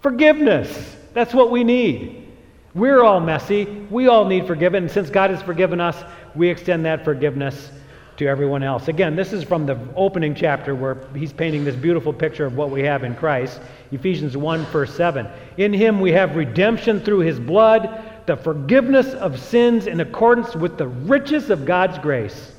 Forgiveness. 0.00 0.96
That's 1.12 1.32
what 1.32 1.50
we 1.50 1.64
need. 1.64 2.32
We're 2.74 3.02
all 3.04 3.20
messy. 3.20 3.64
We 3.90 4.08
all 4.08 4.24
need 4.24 4.46
forgiveness. 4.46 4.92
Since 4.92 5.10
God 5.10 5.30
has 5.30 5.40
forgiven 5.42 5.80
us, 5.80 6.02
we 6.34 6.48
extend 6.48 6.84
that 6.86 7.04
forgiveness 7.04 7.70
to 8.16 8.26
everyone 8.26 8.62
else. 8.62 8.88
Again, 8.88 9.16
this 9.16 9.32
is 9.32 9.42
from 9.42 9.66
the 9.66 9.78
opening 9.96 10.34
chapter 10.34 10.74
where 10.74 10.98
he's 11.14 11.32
painting 11.32 11.64
this 11.64 11.74
beautiful 11.74 12.12
picture 12.12 12.46
of 12.46 12.56
what 12.56 12.70
we 12.70 12.82
have 12.82 13.04
in 13.04 13.14
Christ. 13.14 13.60
Ephesians 13.90 14.36
1, 14.36 14.64
verse 14.66 14.94
7. 14.94 15.28
In 15.56 15.72
him 15.72 16.00
we 16.00 16.12
have 16.12 16.36
redemption 16.36 17.00
through 17.00 17.20
his 17.20 17.40
blood, 17.40 18.02
the 18.26 18.36
forgiveness 18.36 19.14
of 19.14 19.38
sins 19.38 19.86
in 19.86 20.00
accordance 20.00 20.54
with 20.54 20.78
the 20.78 20.86
riches 20.86 21.50
of 21.50 21.64
God's 21.64 21.98
grace. 21.98 22.52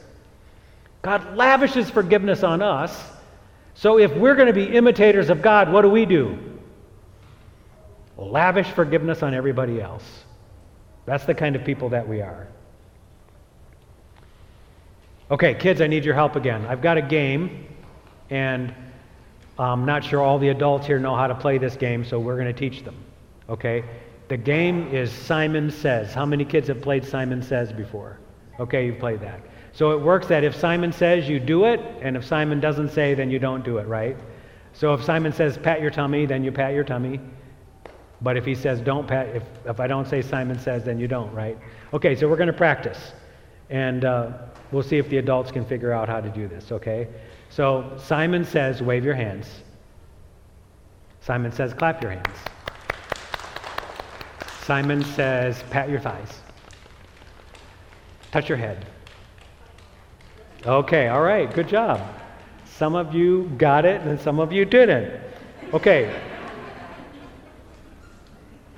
God 1.01 1.35
lavishes 1.35 1.89
forgiveness 1.89 2.43
on 2.43 2.61
us. 2.61 3.03
So 3.75 3.99
if 3.99 4.15
we're 4.15 4.35
going 4.35 4.47
to 4.47 4.53
be 4.53 4.65
imitators 4.65 5.29
of 5.29 5.41
God, 5.41 5.71
what 5.71 5.83
do 5.83 5.89
we 5.89 6.05
do? 6.05 6.37
Lavish 8.17 8.67
forgiveness 8.67 9.21
on 9.21 9.33
everybody 9.33 9.81
else. 9.81 10.03
That's 11.05 11.25
the 11.25 11.33
kind 11.33 11.55
of 11.55 11.63
people 11.63 11.89
that 11.89 12.07
we 12.07 12.21
are. 12.21 12.47
Okay, 15.31 15.55
kids, 15.55 15.81
I 15.81 15.87
need 15.87 16.05
your 16.05 16.13
help 16.13 16.35
again. 16.35 16.67
I've 16.67 16.83
got 16.83 16.99
a 16.99 17.01
game, 17.01 17.65
and 18.29 18.73
I'm 19.57 19.83
not 19.83 20.03
sure 20.03 20.21
all 20.21 20.37
the 20.37 20.49
adults 20.49 20.85
here 20.85 20.99
know 20.99 21.15
how 21.15 21.25
to 21.25 21.33
play 21.33 21.57
this 21.57 21.75
game, 21.75 22.05
so 22.05 22.19
we're 22.19 22.35
going 22.35 22.53
to 22.53 22.53
teach 22.53 22.83
them. 22.83 22.95
Okay? 23.49 23.83
The 24.27 24.37
game 24.37 24.87
is 24.93 25.11
Simon 25.11 25.71
Says. 25.71 26.13
How 26.13 26.27
many 26.27 26.45
kids 26.45 26.67
have 26.67 26.79
played 26.79 27.03
Simon 27.03 27.41
Says 27.41 27.73
before? 27.73 28.19
Okay, 28.59 28.85
you've 28.85 28.99
played 28.99 29.19
that. 29.21 29.41
So 29.73 29.91
it 29.91 29.99
works 29.99 30.27
that 30.27 30.43
if 30.43 30.55
Simon 30.55 30.91
says, 30.91 31.27
you 31.27 31.39
do 31.39 31.65
it, 31.65 31.81
and 32.01 32.15
if 32.15 32.23
Simon 32.23 32.59
doesn't 32.59 32.91
say, 32.91 33.15
then 33.15 33.31
you 33.31 33.39
don't 33.39 33.65
do 33.65 33.79
it, 33.79 33.87
right? 33.87 34.15
So 34.73 34.93
if 34.93 35.03
Simon 35.03 35.33
says, 35.33 35.57
pat 35.57 35.81
your 35.81 35.91
tummy, 35.91 36.27
then 36.27 36.43
you 36.43 36.51
pat 36.51 36.73
your 36.73 36.83
tummy. 36.83 37.19
But 38.21 38.37
if 38.37 38.45
he 38.45 38.53
says, 38.53 38.79
don't 38.79 39.07
pat, 39.07 39.35
if, 39.35 39.43
if 39.65 39.79
I 39.79 39.87
don't 39.87 40.07
say 40.07 40.21
Simon 40.21 40.59
says, 40.59 40.83
then 40.83 40.99
you 40.99 41.07
don't, 41.07 41.33
right? 41.33 41.57
Okay, 41.93 42.15
so 42.15 42.29
we're 42.29 42.37
going 42.37 42.47
to 42.47 42.53
practice. 42.53 43.13
And 43.69 44.05
uh, 44.05 44.31
We'll 44.71 44.83
see 44.83 44.97
if 44.97 45.09
the 45.09 45.17
adults 45.17 45.51
can 45.51 45.65
figure 45.65 45.91
out 45.91 46.09
how 46.09 46.21
to 46.21 46.29
do 46.29 46.47
this, 46.47 46.71
okay? 46.71 47.07
So 47.49 47.97
Simon 47.97 48.43
says, 48.43 48.81
wave 48.81 49.05
your 49.05 49.13
hands. 49.13 49.47
Simon 51.21 51.51
says, 51.51 51.73
clap 51.73 52.01
your 52.01 52.11
hands. 52.11 52.37
Simon 54.63 55.03
says, 55.03 55.63
pat 55.69 55.89
your 55.89 55.99
thighs. 55.99 56.39
Touch 58.31 58.49
your 58.49 58.57
head. 58.57 58.85
Okay, 60.65 61.07
all 61.07 61.21
right, 61.21 61.53
good 61.53 61.67
job. 61.67 62.01
Some 62.65 62.95
of 62.95 63.13
you 63.13 63.49
got 63.57 63.85
it 63.85 64.01
and 64.01 64.19
some 64.19 64.39
of 64.39 64.51
you 64.51 64.65
didn't. 64.65 65.21
Okay. 65.73 66.19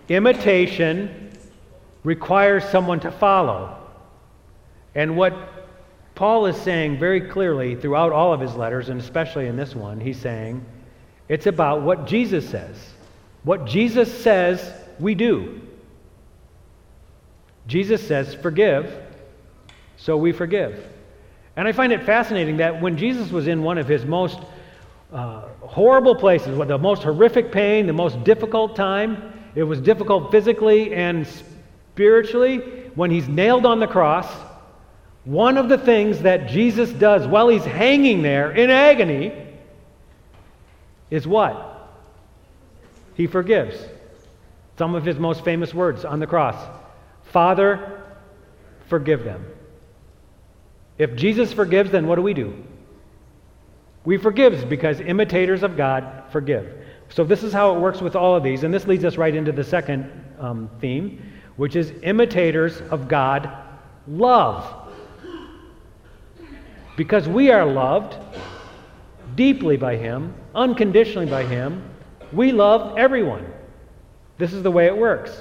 Imitation 0.10 1.32
requires 2.04 2.64
someone 2.66 3.00
to 3.00 3.12
follow. 3.12 3.76
And 4.94 5.18
what 5.18 5.34
Paul 6.18 6.48
is 6.48 6.58
saying 6.58 6.98
very 6.98 7.22
clearly 7.22 7.76
throughout 7.76 8.12
all 8.12 8.34
of 8.34 8.40
his 8.40 8.56
letters, 8.56 8.90
and 8.90 9.00
especially 9.00 9.46
in 9.46 9.56
this 9.56 9.76
one, 9.76 10.00
he's 10.00 10.18
saying 10.18 10.66
it's 11.30 11.46
about 11.46 11.84
what 11.84 12.08
Jesus 12.08 12.50
says. 12.50 12.76
What 13.44 13.66
Jesus 13.66 14.12
says, 14.24 14.74
we 15.00 15.14
do. 15.14 15.62
Jesus 17.68 18.06
says, 18.06 18.34
forgive, 18.34 18.92
so 19.98 20.18
we 20.18 20.32
forgive. 20.32 20.88
And 21.56 21.68
I 21.68 21.72
find 21.72 21.94
it 21.94 22.02
fascinating 22.02 22.58
that 22.58 22.82
when 22.82 22.98
Jesus 22.98 23.30
was 23.30 23.48
in 23.48 23.62
one 23.62 23.78
of 23.78 23.88
his 23.88 24.04
most 24.04 24.40
uh, 25.14 25.42
horrible 25.60 26.16
places, 26.16 26.58
the 26.58 26.80
most 26.80 27.04
horrific 27.04 27.52
pain, 27.52 27.86
the 27.86 27.94
most 27.94 28.24
difficult 28.24 28.76
time, 28.76 29.34
it 29.54 29.62
was 29.62 29.80
difficult 29.80 30.32
physically 30.32 30.96
and 30.96 31.28
spiritually, 31.28 32.58
when 32.96 33.12
he's 33.12 33.28
nailed 33.28 33.68
on 33.68 33.80
the 33.80 33.86
cross, 33.86 34.28
one 35.28 35.58
of 35.58 35.68
the 35.68 35.78
things 35.78 36.22
that 36.22 36.48
Jesus 36.48 36.90
does 36.90 37.28
while 37.28 37.50
he's 37.50 37.66
hanging 37.66 38.22
there 38.22 38.50
in 38.50 38.70
agony 38.70 39.34
is 41.10 41.28
what? 41.28 41.92
He 43.16 43.28
forgives. 43.28 43.78
Some 44.78 44.96
of 44.96 45.04
his 45.04 45.20
most 45.20 45.44
famous 45.44 45.74
words 45.74 46.06
on 46.06 46.22
the 46.22 46.28
cross 46.28 46.56
Father, 47.26 48.04
forgive 48.88 49.26
them. 49.26 49.46
If 50.98 51.14
Jesus 51.18 51.52
forgives, 51.52 51.92
then 51.92 52.08
what 52.08 52.16
do 52.16 52.22
we 52.22 52.34
do? 52.34 52.64
We 54.06 54.16
forgive 54.16 54.70
because 54.70 55.02
imitators 55.02 55.62
of 55.62 55.76
God 55.76 56.24
forgive. 56.32 56.74
So 57.10 57.26
this 57.26 57.44
is 57.44 57.52
how 57.52 57.76
it 57.76 57.82
works 57.82 58.00
with 58.00 58.16
all 58.16 58.34
of 58.34 58.44
these, 58.44 58.64
and 58.64 58.74
this 58.74 58.88
leads 58.88 59.04
us 59.04 59.18
right 59.18 59.36
into 59.36 59.52
the 59.52 59.64
second 59.66 60.10
um, 60.40 60.70
theme, 60.80 61.22
which 61.58 61.76
is 61.76 61.92
imitators 62.02 62.80
of 62.92 63.10
God 63.10 63.52
love. 64.08 64.87
Because 66.98 67.30
we 67.30 67.52
are 67.52 67.66
loved 67.66 68.18
deeply 69.36 69.78
by 69.78 69.96
Him, 69.96 70.34
unconditionally 70.54 71.28
by 71.28 71.44
Him, 71.44 71.82
we 72.34 72.52
love 72.52 72.98
everyone. 72.98 73.46
This 74.38 74.52
is 74.52 74.64
the 74.64 74.72
way 74.72 74.88
it 74.88 74.98
works. 74.98 75.40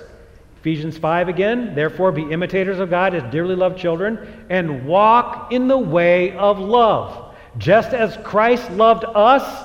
Ephesians 0.60 0.98
5 0.98 1.28
again, 1.28 1.74
therefore 1.74 2.12
be 2.12 2.22
imitators 2.30 2.78
of 2.78 2.90
God 2.90 3.14
as 3.14 3.22
dearly 3.32 3.54
loved 3.54 3.78
children 3.78 4.46
and 4.50 4.86
walk 4.86 5.50
in 5.52 5.66
the 5.66 5.78
way 5.78 6.36
of 6.36 6.58
love, 6.58 7.34
just 7.56 7.94
as 7.94 8.18
Christ 8.18 8.70
loved 8.72 9.04
us 9.04 9.64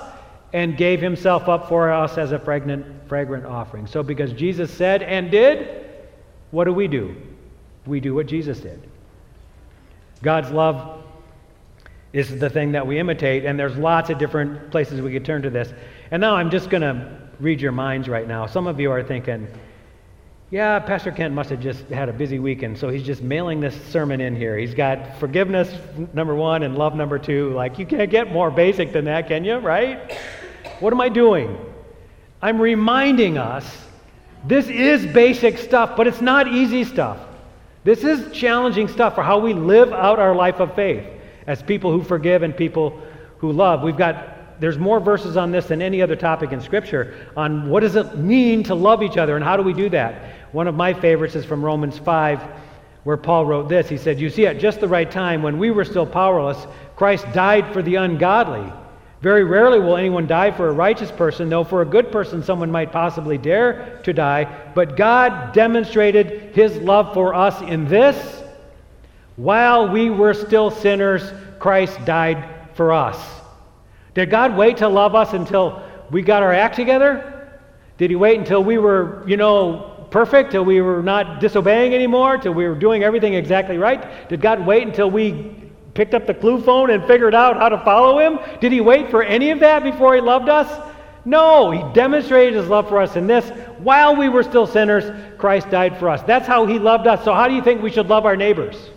and 0.53 0.77
gave 0.77 1.01
himself 1.01 1.49
up 1.49 1.67
for 1.67 1.91
us 1.91 2.17
as 2.17 2.31
a 2.31 2.39
fragrant, 2.39 2.85
fragrant 3.09 3.45
offering. 3.45 3.85
So, 3.85 4.01
because 4.01 4.31
Jesus 4.31 4.71
said 4.71 5.03
and 5.03 5.29
did, 5.29 5.85
what 6.51 6.65
do 6.65 6.73
we 6.73 6.87
do? 6.87 7.15
We 7.85 7.99
do 7.99 8.13
what 8.13 8.27
Jesus 8.27 8.59
did. 8.59 8.87
God's 10.21 10.51
love 10.51 11.00
is 12.13 12.39
the 12.39 12.49
thing 12.49 12.73
that 12.73 12.85
we 12.85 12.99
imitate, 12.99 13.45
and 13.45 13.57
there's 13.57 13.77
lots 13.77 14.09
of 14.09 14.17
different 14.17 14.69
places 14.69 15.01
we 15.01 15.11
could 15.13 15.25
turn 15.25 15.41
to 15.43 15.49
this. 15.49 15.73
And 16.11 16.19
now 16.19 16.35
I'm 16.35 16.49
just 16.49 16.69
going 16.69 16.81
to 16.81 17.17
read 17.39 17.61
your 17.61 17.71
minds 17.71 18.09
right 18.09 18.27
now. 18.27 18.45
Some 18.45 18.67
of 18.67 18.79
you 18.79 18.91
are 18.91 19.01
thinking, 19.01 19.47
yeah, 20.49 20.79
Pastor 20.79 21.11
Kent 21.11 21.33
must 21.33 21.49
have 21.49 21.61
just 21.61 21.85
had 21.85 22.09
a 22.09 22.13
busy 22.13 22.37
weekend, 22.37 22.77
so 22.77 22.89
he's 22.89 23.03
just 23.03 23.21
mailing 23.21 23.61
this 23.61 23.75
sermon 23.85 24.19
in 24.19 24.35
here. 24.35 24.57
He's 24.57 24.73
got 24.73 25.17
forgiveness 25.17 25.73
number 26.13 26.35
one 26.35 26.63
and 26.63 26.77
love 26.77 26.95
number 26.95 27.17
two. 27.17 27.53
Like, 27.53 27.79
you 27.79 27.85
can't 27.85 28.11
get 28.11 28.31
more 28.31 28.51
basic 28.51 28.91
than 28.91 29.05
that, 29.05 29.29
can 29.29 29.45
you? 29.45 29.57
Right? 29.57 30.19
What 30.81 30.91
am 30.91 30.99
I 30.99 31.07
doing? 31.07 31.57
I'm 32.41 32.59
reminding 32.59 33.37
us 33.37 33.65
this 34.45 34.67
is 34.67 35.05
basic 35.05 35.57
stuff, 35.57 35.95
but 35.95 36.07
it's 36.07 36.21
not 36.21 36.49
easy 36.49 36.83
stuff. 36.83 37.19
This 37.85 38.03
is 38.03 38.33
challenging 38.33 38.89
stuff 38.89 39.15
for 39.15 39.23
how 39.23 39.39
we 39.39 39.53
live 39.53 39.93
out 39.93 40.19
our 40.19 40.35
life 40.35 40.59
of 40.59 40.75
faith 40.75 41.05
as 41.51 41.61
people 41.61 41.91
who 41.91 42.01
forgive 42.01 42.43
and 42.43 42.55
people 42.55 42.97
who 43.39 43.51
love. 43.51 43.83
We've 43.83 43.97
got, 43.97 44.61
there's 44.61 44.77
more 44.77 45.01
verses 45.01 45.35
on 45.35 45.51
this 45.51 45.65
than 45.65 45.81
any 45.81 46.01
other 46.01 46.15
topic 46.15 46.53
in 46.53 46.61
Scripture 46.61 47.27
on 47.35 47.67
what 47.67 47.81
does 47.81 47.97
it 47.97 48.17
mean 48.17 48.63
to 48.63 48.73
love 48.73 49.03
each 49.03 49.17
other 49.17 49.35
and 49.35 49.43
how 49.43 49.57
do 49.57 49.63
we 49.63 49.73
do 49.73 49.89
that. 49.89 50.53
One 50.53 50.69
of 50.69 50.75
my 50.75 50.93
favorites 50.93 51.35
is 51.35 51.43
from 51.43 51.63
Romans 51.63 51.97
5, 51.97 52.41
where 53.03 53.17
Paul 53.17 53.45
wrote 53.45 53.67
this. 53.67 53.89
He 53.89 53.97
said, 53.97 54.17
You 54.17 54.29
see, 54.29 54.47
at 54.47 54.59
just 54.59 54.79
the 54.79 54.87
right 54.87 55.11
time, 55.11 55.43
when 55.43 55.59
we 55.59 55.71
were 55.71 55.83
still 55.83 56.05
powerless, 56.05 56.65
Christ 56.95 57.25
died 57.33 57.73
for 57.73 57.81
the 57.81 57.95
ungodly. 57.95 58.71
Very 59.19 59.43
rarely 59.43 59.81
will 59.81 59.97
anyone 59.97 60.27
die 60.27 60.51
for 60.51 60.69
a 60.69 60.73
righteous 60.73 61.11
person, 61.11 61.49
though 61.49 61.65
for 61.65 61.81
a 61.81 61.85
good 61.85 62.13
person 62.13 62.41
someone 62.41 62.71
might 62.71 62.93
possibly 62.93 63.37
dare 63.37 63.99
to 64.03 64.13
die. 64.13 64.71
But 64.73 64.95
God 64.95 65.51
demonstrated 65.53 66.55
his 66.55 66.77
love 66.77 67.13
for 67.13 67.33
us 67.35 67.61
in 67.61 67.89
this 67.89 68.40
while 69.41 69.89
we 69.89 70.11
were 70.11 70.35
still 70.35 70.69
sinners, 70.69 71.23
Christ 71.57 72.05
died 72.05 72.47
for 72.75 72.93
us. 72.93 73.17
Did 74.13 74.29
God 74.29 74.55
wait 74.55 74.77
to 74.77 74.87
love 74.87 75.15
us 75.15 75.33
until 75.33 75.81
we 76.11 76.21
got 76.21 76.43
our 76.43 76.53
act 76.53 76.75
together? 76.75 77.49
Did 77.97 78.11
he 78.11 78.15
wait 78.15 78.37
until 78.37 78.63
we 78.63 78.77
were, 78.77 79.23
you 79.27 79.37
know, 79.37 80.05
perfect, 80.11 80.51
till 80.51 80.63
we 80.63 80.79
were 80.81 81.01
not 81.01 81.39
disobeying 81.39 81.95
anymore, 81.95 82.37
till 82.37 82.53
we 82.53 82.67
were 82.67 82.75
doing 82.75 83.03
everything 83.03 83.33
exactly 83.33 83.79
right? 83.79 84.29
Did 84.29 84.41
God 84.41 84.63
wait 84.63 84.85
until 84.85 85.09
we 85.09 85.55
picked 85.95 86.13
up 86.13 86.27
the 86.27 86.35
clue 86.35 86.61
phone 86.61 86.91
and 86.91 87.03
figured 87.07 87.33
out 87.33 87.57
how 87.57 87.69
to 87.69 87.79
follow 87.79 88.19
him? 88.19 88.37
Did 88.59 88.71
he 88.71 88.79
wait 88.79 89.09
for 89.09 89.23
any 89.23 89.49
of 89.49 89.59
that 89.61 89.81
before 89.81 90.13
he 90.13 90.21
loved 90.21 90.49
us? 90.49 90.87
No, 91.25 91.71
he 91.71 91.81
demonstrated 91.93 92.53
his 92.53 92.67
love 92.67 92.87
for 92.87 93.01
us 93.01 93.15
in 93.15 93.25
this. 93.25 93.49
While 93.79 94.15
we 94.15 94.29
were 94.29 94.43
still 94.43 94.67
sinners, 94.67 95.05
Christ 95.39 95.71
died 95.71 95.97
for 95.97 96.09
us. 96.09 96.21
That's 96.21 96.45
how 96.45 96.67
he 96.67 96.77
loved 96.77 97.07
us. 97.07 97.23
So, 97.23 97.33
how 97.33 97.47
do 97.47 97.55
you 97.55 97.63
think 97.63 97.81
we 97.81 97.89
should 97.89 98.07
love 98.07 98.27
our 98.27 98.37
neighbors? 98.37 98.91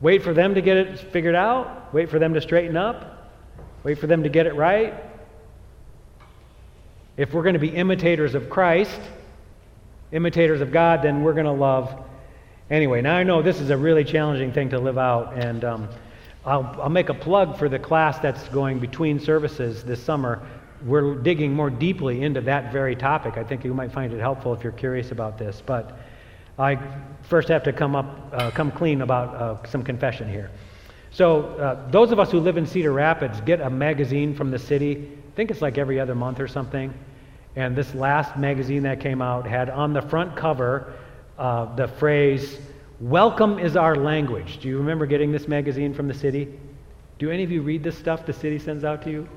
Wait 0.00 0.22
for 0.22 0.32
them 0.32 0.54
to 0.54 0.60
get 0.60 0.76
it 0.76 0.98
figured 0.98 1.34
out? 1.34 1.92
Wait 1.92 2.08
for 2.08 2.18
them 2.18 2.34
to 2.34 2.40
straighten 2.40 2.76
up? 2.76 3.30
Wait 3.82 3.98
for 3.98 4.06
them 4.06 4.22
to 4.22 4.28
get 4.28 4.46
it 4.46 4.54
right? 4.54 4.94
If 7.16 7.32
we're 7.32 7.42
going 7.42 7.54
to 7.54 7.58
be 7.58 7.70
imitators 7.70 8.34
of 8.34 8.48
Christ, 8.48 9.00
imitators 10.12 10.60
of 10.60 10.70
God, 10.70 11.02
then 11.02 11.22
we're 11.22 11.32
going 11.32 11.46
to 11.46 11.52
love 11.52 12.04
anyway. 12.70 13.02
Now 13.02 13.16
I 13.16 13.24
know 13.24 13.42
this 13.42 13.60
is 13.60 13.70
a 13.70 13.76
really 13.76 14.04
challenging 14.04 14.52
thing 14.52 14.70
to 14.70 14.78
live 14.78 14.98
out, 14.98 15.34
and 15.36 15.64
um, 15.64 15.88
I'll, 16.44 16.64
I'll 16.80 16.88
make 16.88 17.08
a 17.08 17.14
plug 17.14 17.58
for 17.58 17.68
the 17.68 17.78
class 17.78 18.18
that's 18.20 18.48
going 18.48 18.78
between 18.78 19.18
services 19.18 19.82
this 19.82 20.02
summer. 20.02 20.46
We're 20.86 21.16
digging 21.16 21.52
more 21.52 21.70
deeply 21.70 22.22
into 22.22 22.40
that 22.42 22.72
very 22.72 22.94
topic. 22.94 23.36
I 23.36 23.42
think 23.42 23.64
you 23.64 23.74
might 23.74 23.90
find 23.90 24.12
it 24.12 24.20
helpful 24.20 24.54
if 24.54 24.62
you're 24.62 24.72
curious 24.72 25.10
about 25.10 25.38
this. 25.38 25.60
But 25.64 25.98
I 26.58 26.78
first 27.22 27.48
have 27.48 27.62
to 27.64 27.72
come 27.72 27.94
up, 27.94 28.32
uh, 28.32 28.50
come 28.50 28.72
clean 28.72 29.02
about 29.02 29.34
uh, 29.34 29.66
some 29.66 29.84
confession 29.84 30.28
here. 30.28 30.50
So, 31.10 31.42
uh, 31.58 31.90
those 31.90 32.10
of 32.10 32.18
us 32.18 32.30
who 32.30 32.40
live 32.40 32.56
in 32.56 32.66
Cedar 32.66 32.92
Rapids 32.92 33.40
get 33.42 33.60
a 33.60 33.70
magazine 33.70 34.34
from 34.34 34.50
the 34.50 34.58
city. 34.58 35.08
I 35.32 35.36
think 35.36 35.50
it's 35.50 35.62
like 35.62 35.78
every 35.78 36.00
other 36.00 36.14
month 36.14 36.40
or 36.40 36.48
something. 36.48 36.92
And 37.56 37.76
this 37.76 37.94
last 37.94 38.36
magazine 38.36 38.82
that 38.82 39.00
came 39.00 39.22
out 39.22 39.46
had 39.46 39.70
on 39.70 39.92
the 39.92 40.02
front 40.02 40.36
cover 40.36 40.92
uh, 41.38 41.74
the 41.76 41.86
phrase, 41.86 42.58
Welcome 43.00 43.60
is 43.60 43.76
our 43.76 43.94
language. 43.94 44.58
Do 44.58 44.66
you 44.66 44.78
remember 44.78 45.06
getting 45.06 45.30
this 45.30 45.46
magazine 45.46 45.94
from 45.94 46.08
the 46.08 46.14
city? 46.14 46.58
Do 47.18 47.30
any 47.30 47.44
of 47.44 47.52
you 47.52 47.62
read 47.62 47.84
this 47.84 47.96
stuff 47.96 48.26
the 48.26 48.32
city 48.32 48.58
sends 48.58 48.82
out 48.82 49.02
to 49.02 49.10
you? 49.10 49.28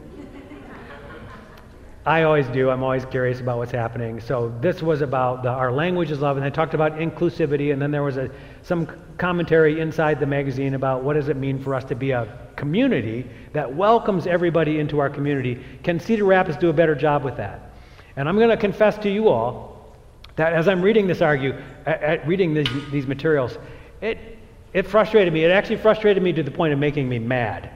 I 2.05 2.23
always 2.23 2.47
do. 2.47 2.71
I'm 2.71 2.81
always 2.81 3.05
curious 3.05 3.41
about 3.41 3.59
what's 3.59 3.71
happening. 3.71 4.19
So 4.19 4.51
this 4.59 4.81
was 4.81 5.01
about 5.01 5.43
the, 5.43 5.49
our 5.49 5.71
language 5.71 6.09
is 6.09 6.19
love, 6.19 6.35
and 6.35 6.43
they 6.43 6.49
talked 6.49 6.73
about 6.73 6.93
inclusivity, 6.93 7.71
and 7.71 7.79
then 7.79 7.91
there 7.91 8.01
was 8.01 8.17
a, 8.17 8.31
some 8.63 8.87
commentary 9.19 9.79
inside 9.79 10.19
the 10.19 10.25
magazine 10.25 10.73
about 10.73 11.03
what 11.03 11.13
does 11.13 11.29
it 11.29 11.37
mean 11.37 11.61
for 11.61 11.75
us 11.75 11.83
to 11.85 11.95
be 11.95 12.09
a 12.09 12.39
community 12.55 13.29
that 13.53 13.75
welcomes 13.75 14.25
everybody 14.25 14.79
into 14.79 14.99
our 14.99 15.11
community. 15.11 15.63
Can 15.83 15.99
Cedar 15.99 16.25
Rapids 16.25 16.57
do 16.57 16.69
a 16.69 16.73
better 16.73 16.95
job 16.95 17.23
with 17.23 17.37
that? 17.37 17.71
And 18.15 18.27
I'm 18.27 18.35
going 18.35 18.49
to 18.49 18.57
confess 18.57 18.97
to 18.99 19.09
you 19.09 19.29
all 19.29 19.95
that 20.37 20.53
as 20.53 20.67
I'm 20.67 20.81
reading 20.81 21.05
this 21.05 21.21
argue, 21.21 21.55
at, 21.85 22.27
reading 22.27 22.55
these 22.55 23.05
materials, 23.05 23.59
it, 24.01 24.39
it 24.73 24.87
frustrated 24.87 25.31
me. 25.31 25.43
It 25.43 25.51
actually 25.51 25.77
frustrated 25.77 26.23
me 26.23 26.33
to 26.33 26.41
the 26.41 26.51
point 26.51 26.73
of 26.73 26.79
making 26.79 27.07
me 27.07 27.19
mad 27.19 27.69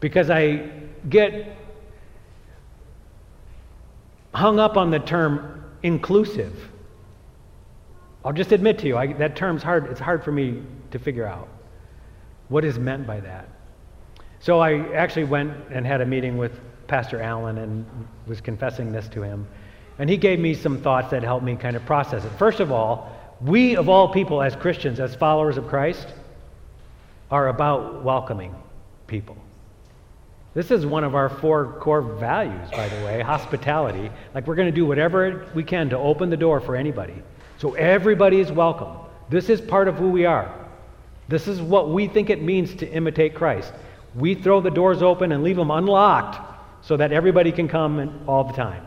because 0.00 0.30
I 0.30 0.70
get 1.10 1.58
hung 4.32 4.58
up 4.58 4.76
on 4.76 4.90
the 4.90 4.98
term 4.98 5.64
inclusive. 5.82 6.70
I'll 8.24 8.32
just 8.32 8.52
admit 8.52 8.78
to 8.80 8.86
you, 8.86 8.96
I, 8.96 9.12
that 9.14 9.36
term's 9.36 9.62
hard, 9.62 9.86
it's 9.90 10.00
hard 10.00 10.24
for 10.24 10.32
me 10.32 10.62
to 10.92 10.98
figure 10.98 11.26
out. 11.26 11.48
What 12.48 12.64
is 12.64 12.78
meant 12.78 13.06
by 13.06 13.20
that? 13.20 13.48
So 14.40 14.60
I 14.60 14.94
actually 14.94 15.24
went 15.24 15.52
and 15.70 15.86
had 15.86 16.00
a 16.00 16.06
meeting 16.06 16.36
with 16.36 16.60
Pastor 16.86 17.20
Allen 17.20 17.58
and 17.58 17.86
was 18.26 18.40
confessing 18.40 18.92
this 18.92 19.08
to 19.08 19.22
him. 19.22 19.46
And 19.98 20.08
he 20.08 20.16
gave 20.16 20.38
me 20.38 20.54
some 20.54 20.80
thoughts 20.80 21.10
that 21.10 21.22
helped 21.22 21.44
me 21.44 21.56
kind 21.56 21.76
of 21.76 21.84
process 21.86 22.24
it. 22.24 22.32
First 22.38 22.60
of 22.60 22.72
all, 22.72 23.10
we 23.40 23.76
of 23.76 23.88
all 23.88 24.12
people 24.12 24.42
as 24.42 24.54
Christians, 24.56 25.00
as 25.00 25.14
followers 25.14 25.56
of 25.56 25.66
Christ, 25.68 26.08
are 27.30 27.48
about 27.48 28.02
welcoming 28.04 28.54
people. 29.06 29.36
This 30.54 30.70
is 30.70 30.84
one 30.84 31.02
of 31.02 31.14
our 31.14 31.30
four 31.30 31.78
core 31.80 32.02
values, 32.02 32.70
by 32.70 32.88
the 32.88 33.04
way 33.04 33.22
hospitality. 33.22 34.10
Like, 34.34 34.46
we're 34.46 34.54
going 34.54 34.68
to 34.68 34.74
do 34.74 34.84
whatever 34.84 35.46
we 35.54 35.64
can 35.64 35.88
to 35.90 35.98
open 35.98 36.28
the 36.28 36.36
door 36.36 36.60
for 36.60 36.76
anybody. 36.76 37.14
So 37.58 37.72
everybody 37.74 38.38
is 38.38 38.52
welcome. 38.52 38.96
This 39.30 39.48
is 39.48 39.60
part 39.60 39.88
of 39.88 39.94
who 39.94 40.10
we 40.10 40.26
are. 40.26 40.54
This 41.28 41.48
is 41.48 41.62
what 41.62 41.88
we 41.88 42.06
think 42.06 42.28
it 42.28 42.42
means 42.42 42.74
to 42.76 42.86
imitate 42.90 43.34
Christ. 43.34 43.72
We 44.14 44.34
throw 44.34 44.60
the 44.60 44.70
doors 44.70 45.02
open 45.02 45.32
and 45.32 45.42
leave 45.42 45.56
them 45.56 45.70
unlocked 45.70 46.38
so 46.84 46.98
that 46.98 47.12
everybody 47.12 47.50
can 47.50 47.66
come 47.66 48.20
all 48.26 48.44
the 48.44 48.52
time. 48.52 48.86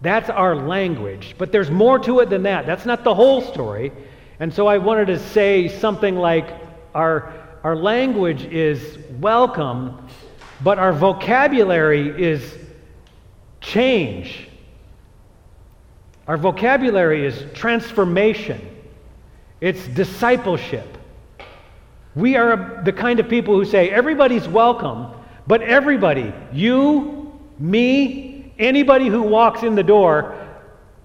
That's 0.00 0.30
our 0.30 0.56
language. 0.56 1.34
But 1.36 1.52
there's 1.52 1.70
more 1.70 1.98
to 1.98 2.20
it 2.20 2.30
than 2.30 2.44
that. 2.44 2.64
That's 2.64 2.86
not 2.86 3.04
the 3.04 3.14
whole 3.14 3.42
story. 3.42 3.92
And 4.38 4.54
so 4.54 4.66
I 4.66 4.78
wanted 4.78 5.08
to 5.08 5.18
say 5.18 5.68
something 5.68 6.16
like 6.16 6.48
our, 6.94 7.34
our 7.62 7.76
language 7.76 8.44
is 8.44 8.98
welcome, 9.18 10.08
but 10.62 10.78
our 10.78 10.92
vocabulary 10.92 12.08
is 12.22 12.58
change. 13.60 14.48
Our 16.26 16.36
vocabulary 16.36 17.26
is 17.26 17.44
transformation, 17.54 18.60
it's 19.60 19.86
discipleship. 19.88 20.96
We 22.16 22.36
are 22.36 22.82
the 22.84 22.92
kind 22.92 23.20
of 23.20 23.28
people 23.28 23.54
who 23.54 23.64
say 23.64 23.88
everybody's 23.90 24.48
welcome, 24.48 25.08
but 25.46 25.62
everybody, 25.62 26.32
you, 26.52 27.38
me, 27.58 28.52
anybody 28.58 29.06
who 29.06 29.22
walks 29.22 29.62
in 29.62 29.76
the 29.76 29.82
door, 29.82 30.36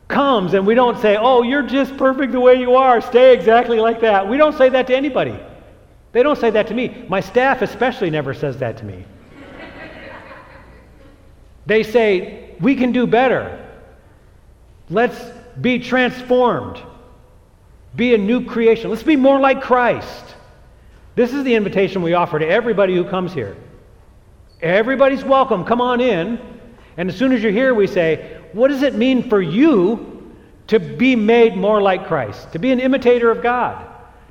comes 0.08 0.54
and 0.54 0.66
we 0.66 0.76
don't 0.76 1.00
say, 1.00 1.18
oh, 1.18 1.42
you're 1.42 1.64
just 1.64 1.98
perfect 1.98 2.32
the 2.32 2.40
way 2.40 2.56
you 2.56 2.76
are, 2.76 3.02
stay 3.02 3.34
exactly 3.34 3.80
like 3.80 4.02
that. 4.02 4.28
We 4.28 4.38
don't 4.38 4.58
say 4.58 4.70
that 4.70 4.88
to 4.88 4.96
anybody. 4.96 5.38
They 6.12 6.24
don't 6.24 6.38
say 6.38 6.50
that 6.52 6.68
to 6.68 6.74
me. 6.74 7.06
My 7.10 7.20
staff 7.20 7.62
especially 7.62 8.10
never 8.10 8.34
says 8.34 8.58
that 8.58 8.78
to 8.78 8.86
me. 8.86 9.06
They 11.66 11.84
say, 11.84 12.56
we 12.60 12.76
can 12.76 12.92
do 12.92 13.08
better. 13.08 13.62
Let's 14.90 15.20
be 15.60 15.80
transformed. 15.80 16.82
Be 17.96 18.14
a 18.14 18.18
new 18.18 18.46
creation. 18.46 18.90
Let's 18.90 19.04
be 19.04 19.16
more 19.16 19.40
like 19.40 19.62
Christ. 19.62 20.36
This 21.16 21.34
is 21.34 21.44
the 21.44 21.56
invitation 21.56 22.02
we 22.02 22.14
offer 22.14 22.40
to 22.40 22.48
everybody 22.48 22.94
who 22.94 23.06
comes 23.06 23.34
here. 23.34 23.56
Everybody's 24.62 25.24
welcome. 25.24 25.64
Come 25.64 25.82
on 25.82 26.02
in. 26.02 26.40
And 26.98 27.10
as 27.10 27.18
soon 27.18 27.32
as 27.32 27.42
you're 27.42 27.52
here, 27.52 27.74
we 27.74 27.88
say, 27.88 28.42
What 28.54 28.68
does 28.70 28.82
it 28.82 28.96
mean 28.96 29.30
for 29.30 29.42
you 29.42 30.34
to 30.68 30.80
be 30.80 31.16
made 31.16 31.56
more 31.56 31.82
like 31.82 32.08
Christ? 32.08 32.52
To 32.54 32.60
be 32.60 32.72
an 32.72 32.80
imitator 32.80 33.32
of 33.32 33.42
God? 33.42 33.86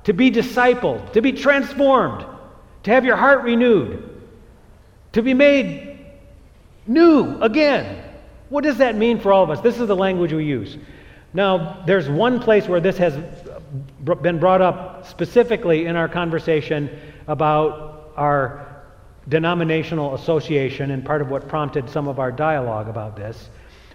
To 0.04 0.12
be 0.12 0.30
discipled? 0.30 1.12
To 1.12 1.22
be 1.22 1.32
transformed? 1.32 2.26
To 2.84 2.90
have 2.90 3.04
your 3.04 3.16
heart 3.16 3.44
renewed? 3.44 4.10
To 5.12 5.22
be 5.22 5.32
made 5.32 5.93
new 6.86 7.40
again? 7.40 8.02
What 8.48 8.64
does 8.64 8.78
that 8.78 8.96
mean 8.96 9.18
for 9.18 9.32
all 9.32 9.42
of 9.42 9.50
us? 9.50 9.60
This 9.60 9.80
is 9.80 9.88
the 9.88 9.96
language 9.96 10.32
we 10.32 10.44
use. 10.44 10.76
Now, 11.32 11.82
there's 11.86 12.08
one 12.08 12.40
place 12.40 12.68
where 12.68 12.80
this 12.80 12.96
has 12.98 13.18
been 14.22 14.38
brought 14.38 14.62
up 14.62 15.06
specifically 15.06 15.86
in 15.86 15.96
our 15.96 16.08
conversation 16.08 16.90
about 17.26 18.12
our 18.16 18.82
denominational 19.28 20.14
association, 20.14 20.90
and 20.90 21.04
part 21.04 21.22
of 21.22 21.30
what 21.30 21.48
prompted 21.48 21.88
some 21.88 22.06
of 22.08 22.18
our 22.18 22.30
dialogue 22.30 22.88
about 22.88 23.16
this 23.16 23.48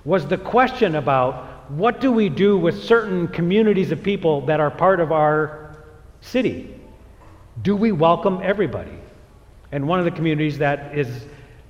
was 0.03 0.25
the 0.25 0.37
question 0.37 0.95
about 0.95 1.69
what 1.71 2.01
do 2.01 2.11
we 2.11 2.29
do 2.29 2.57
with 2.57 2.83
certain 2.83 3.27
communities 3.27 3.91
of 3.91 4.01
people 4.01 4.41
that 4.47 4.59
are 4.59 4.71
part 4.71 4.99
of 4.99 5.11
our 5.11 5.77
city? 6.21 6.75
Do 7.61 7.75
we 7.75 7.91
welcome 7.91 8.39
everybody? 8.41 8.97
And 9.71 9.87
one 9.87 9.99
of 9.99 10.05
the 10.05 10.11
communities 10.11 10.57
that 10.57 10.97
is 10.97 11.25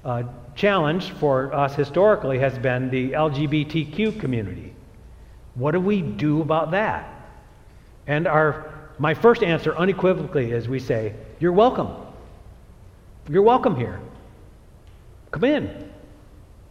a 0.06 0.24
challenge 0.60 1.12
for 1.12 1.54
us 1.56 1.74
historically 1.74 2.38
has 2.38 2.60
been 2.60 2.90
the 2.90 3.12
LGBTQ 3.12 4.20
community. 4.20 4.74
What 5.56 5.72
do 5.72 5.80
we 5.80 6.02
do 6.02 6.42
about 6.42 6.72
that? 6.72 7.10
And 8.08 8.28
our, 8.28 8.74
my 9.00 9.14
first 9.14 9.42
answer 9.42 9.74
unequivocally 9.78 10.52
is 10.52 10.68
we 10.68 10.80
say, 10.80 11.16
You're 11.40 11.54
welcome. 11.54 11.88
You're 13.30 13.42
welcome 13.42 13.78
here. 13.78 14.02
Come 15.32 15.46
in. 15.46 15.90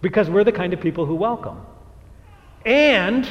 Because 0.03 0.29
we're 0.29 0.45
the 0.45 0.53
kind 0.53 0.75
of 0.75 0.81
people 0.81 1.07
who 1.07 1.15
welcome. 1.15 1.59
And 2.67 3.25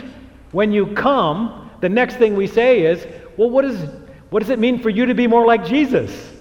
when 0.53 0.71
you 0.71 0.87
come, 0.87 1.69
the 1.81 1.89
next 1.89 2.15
thing 2.15 2.35
we 2.35 2.47
say 2.47 2.81
is, 2.81 3.05
Well, 3.37 3.51
what, 3.51 3.63
is, 3.63 3.87
what 4.31 4.39
does 4.39 4.49
it 4.49 4.57
mean 4.57 4.81
for 4.81 4.89
you 4.89 5.05
to 5.05 5.13
be 5.13 5.27
more 5.27 5.45
like 5.45 5.65
Jesus? 5.67 6.33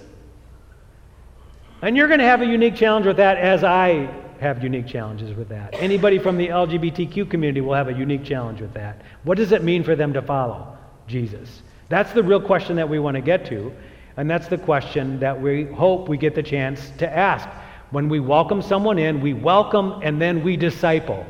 And 1.81 1.95
you're 1.95 2.07
going 2.07 2.19
to 2.19 2.25
have 2.25 2.41
a 2.41 2.45
unique 2.45 2.75
challenge 2.75 3.05
with 3.05 3.17
that, 3.17 3.37
as 3.37 3.63
I 3.63 4.09
have 4.39 4.63
unique 4.63 4.87
challenges 4.87 5.35
with 5.35 5.49
that. 5.49 5.75
Anybody 5.75 6.17
from 6.17 6.35
the 6.35 6.47
LGBTQ 6.47 7.29
community 7.29 7.61
will 7.61 7.75
have 7.75 7.87
a 7.87 7.93
unique 7.93 8.23
challenge 8.23 8.61
with 8.61 8.73
that. 8.73 9.03
What 9.23 9.37
does 9.37 9.51
it 9.51 9.63
mean 9.63 9.83
for 9.83 9.95
them 9.95 10.11
to 10.13 10.21
follow? 10.23 10.75
Jesus? 11.07 11.61
That's 11.89 12.11
the 12.13 12.23
real 12.23 12.41
question 12.41 12.75
that 12.77 12.89
we 12.89 12.97
want 12.97 13.15
to 13.15 13.21
get 13.21 13.45
to, 13.47 13.71
and 14.17 14.27
that's 14.27 14.47
the 14.47 14.57
question 14.57 15.19
that 15.19 15.39
we 15.39 15.65
hope 15.65 16.09
we 16.09 16.17
get 16.17 16.33
the 16.33 16.41
chance 16.41 16.91
to 16.97 17.07
ask. 17.15 17.47
When 17.91 18.09
we 18.09 18.19
welcome 18.19 18.61
someone 18.61 18.97
in, 18.97 19.21
we 19.21 19.33
welcome 19.33 19.99
and 20.01 20.19
then 20.19 20.43
we 20.43 20.57
disciple. 20.57 21.25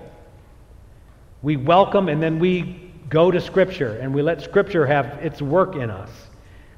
We 1.41 1.57
welcome 1.57 2.07
and 2.07 2.23
then 2.23 2.39
we 2.39 2.93
go 3.09 3.31
to 3.31 3.41
Scripture 3.41 3.97
and 3.97 4.13
we 4.13 4.21
let 4.21 4.41
Scripture 4.41 4.85
have 4.85 5.05
its 5.21 5.41
work 5.41 5.75
in 5.75 5.91
us. 5.91 6.09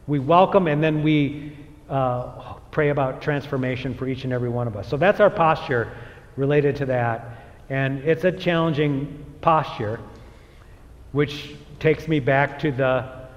We 0.07 0.17
welcome 0.17 0.67
and 0.67 0.83
then 0.83 1.03
we 1.03 1.55
uh, 1.89 2.53
pray 2.71 2.89
about 2.89 3.21
transformation 3.21 3.93
for 3.93 4.07
each 4.07 4.23
and 4.23 4.33
every 4.33 4.49
one 4.49 4.67
of 4.67 4.75
us. 4.75 4.87
So 4.87 4.97
that's 4.97 5.19
our 5.19 5.29
posture 5.29 5.91
related 6.35 6.75
to 6.77 6.85
that. 6.87 7.37
And 7.69 7.99
it's 7.99 8.23
a 8.23 8.31
challenging 8.31 9.25
posture, 9.41 9.99
which 11.11 11.55
takes 11.79 12.07
me 12.07 12.19
back 12.19 12.59
to 12.59 12.71
the 12.71 13.27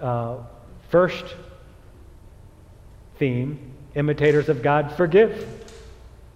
uh, 0.00 0.38
first 0.90 1.24
theme 3.18 3.72
imitators 3.94 4.48
of 4.48 4.62
God 4.62 4.92
forgive. 4.96 5.46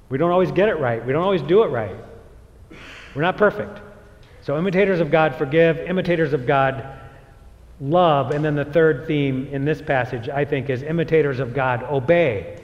We 0.09 0.19
don't 0.19 0.31
always 0.31 0.53
get 0.53 0.69
it 0.69 0.79
right, 0.79 1.05
we 1.05 1.13
don't 1.13 1.23
always 1.23 1.43
do 1.43 1.63
it 1.63 1.69
right. 1.69 1.97
We're 3.15 3.23
not 3.23 3.37
perfect. 3.37 3.81
So, 4.41 4.59
imitators 4.59 5.01
of 5.01 5.11
God 5.11 5.37
forgive, 5.37 5.79
imitators 5.79 6.33
of 6.33 6.47
God 6.47 7.02
love. 7.83 8.31
And 8.31 8.45
then 8.45 8.55
the 8.55 8.64
third 8.64 9.07
theme 9.07 9.49
in 9.51 9.64
this 9.64 9.83
passage, 9.83 10.29
I 10.29 10.45
think, 10.45 10.71
is 10.71 10.83
imitators 10.83 11.40
of 11.40 11.53
God 11.53 11.83
obey. 11.83 12.61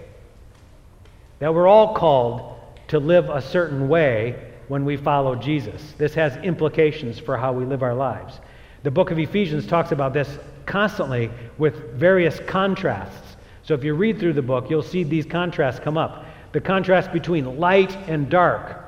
That 1.41 1.53
we're 1.53 1.69
all 1.69 1.95
called 1.95 2.57
to 2.89 2.99
live 2.99 3.29
a 3.29 3.43
certain 3.43 3.89
way 3.89 4.53
when 4.69 4.85
we 4.85 4.97
follow 4.97 5.35
Jesus. 5.35 5.95
This 5.99 6.15
has 6.15 6.37
implications 6.39 7.19
for 7.19 7.37
how 7.37 7.53
we 7.53 7.65
live 7.65 7.83
our 7.83 7.95
lives. 7.95 8.41
The 8.85 8.91
book 8.91 9.11
of 9.11 9.19
Ephesians 9.19 9.67
talks 9.67 9.93
about 9.93 10.13
this 10.13 10.39
constantly 10.67 11.31
with 11.59 11.95
various 11.95 12.39
contrasts. 12.41 13.37
So 13.63 13.75
if 13.75 13.83
you 13.83 13.95
read 13.95 14.19
through 14.19 14.35
the 14.35 14.43
book, 14.43 14.71
you'll 14.71 14.83
see 14.83 15.03
these 15.03 15.27
contrasts 15.27 15.81
come 15.81 15.99
up. 15.99 16.25
The 16.53 16.61
contrast 16.61 17.13
between 17.13 17.59
light 17.59 17.95
and 18.09 18.31
dark, 18.31 18.85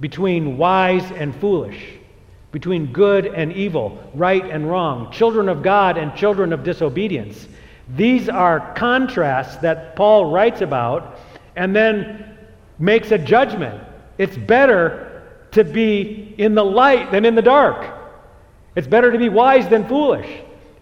between 0.00 0.56
wise 0.56 1.10
and 1.12 1.34
foolish, 1.36 1.97
between 2.52 2.92
good 2.92 3.26
and 3.26 3.52
evil, 3.52 4.10
right 4.14 4.44
and 4.44 4.68
wrong, 4.68 5.12
children 5.12 5.48
of 5.48 5.62
God 5.62 5.98
and 5.98 6.14
children 6.14 6.52
of 6.52 6.64
disobedience. 6.64 7.46
These 7.96 8.28
are 8.28 8.72
contrasts 8.74 9.56
that 9.56 9.96
Paul 9.96 10.30
writes 10.30 10.60
about 10.60 11.18
and 11.56 11.74
then 11.74 12.36
makes 12.78 13.10
a 13.10 13.18
judgment. 13.18 13.82
It's 14.16 14.36
better 14.36 15.22
to 15.52 15.64
be 15.64 16.34
in 16.38 16.54
the 16.54 16.64
light 16.64 17.10
than 17.10 17.24
in 17.24 17.34
the 17.34 17.42
dark. 17.42 17.94
It's 18.76 18.86
better 18.86 19.10
to 19.10 19.18
be 19.18 19.28
wise 19.28 19.68
than 19.68 19.88
foolish. 19.88 20.28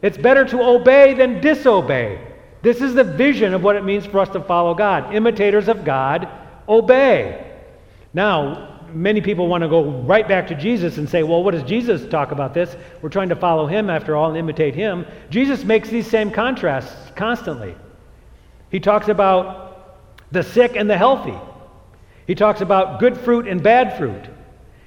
It's 0.02 0.18
better 0.18 0.44
to 0.44 0.62
obey 0.62 1.14
than 1.14 1.40
disobey. 1.40 2.20
This 2.62 2.80
is 2.80 2.94
the 2.94 3.04
vision 3.04 3.54
of 3.54 3.62
what 3.62 3.76
it 3.76 3.84
means 3.84 4.06
for 4.06 4.18
us 4.18 4.28
to 4.30 4.40
follow 4.40 4.74
God. 4.74 5.14
Imitators 5.14 5.68
of 5.68 5.84
God 5.84 6.28
obey. 6.68 7.54
Now, 8.12 8.75
many 8.96 9.20
people 9.20 9.46
want 9.46 9.62
to 9.62 9.68
go 9.68 9.84
right 10.02 10.26
back 10.26 10.46
to 10.48 10.54
Jesus 10.54 10.96
and 10.96 11.08
say, 11.08 11.22
well, 11.22 11.44
what 11.44 11.52
does 11.52 11.62
Jesus 11.62 12.08
talk 12.08 12.32
about 12.32 12.54
this? 12.54 12.76
We're 13.02 13.10
trying 13.10 13.28
to 13.28 13.36
follow 13.36 13.66
him 13.66 13.90
after 13.90 14.16
all 14.16 14.30
and 14.30 14.38
imitate 14.38 14.74
him. 14.74 15.06
Jesus 15.28 15.64
makes 15.64 15.88
these 15.88 16.06
same 16.06 16.30
contrasts 16.30 17.12
constantly. 17.14 17.74
He 18.70 18.80
talks 18.80 19.08
about 19.08 19.98
the 20.32 20.42
sick 20.42 20.76
and 20.76 20.88
the 20.88 20.96
healthy. 20.96 21.38
He 22.26 22.34
talks 22.34 22.60
about 22.60 22.98
good 22.98 23.16
fruit 23.16 23.46
and 23.46 23.62
bad 23.62 23.96
fruit. 23.98 24.24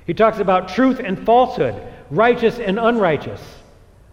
He 0.05 0.13
talks 0.13 0.39
about 0.39 0.69
truth 0.69 0.99
and 0.99 1.23
falsehood, 1.25 1.81
righteous 2.09 2.59
and 2.59 2.79
unrighteous, 2.79 3.41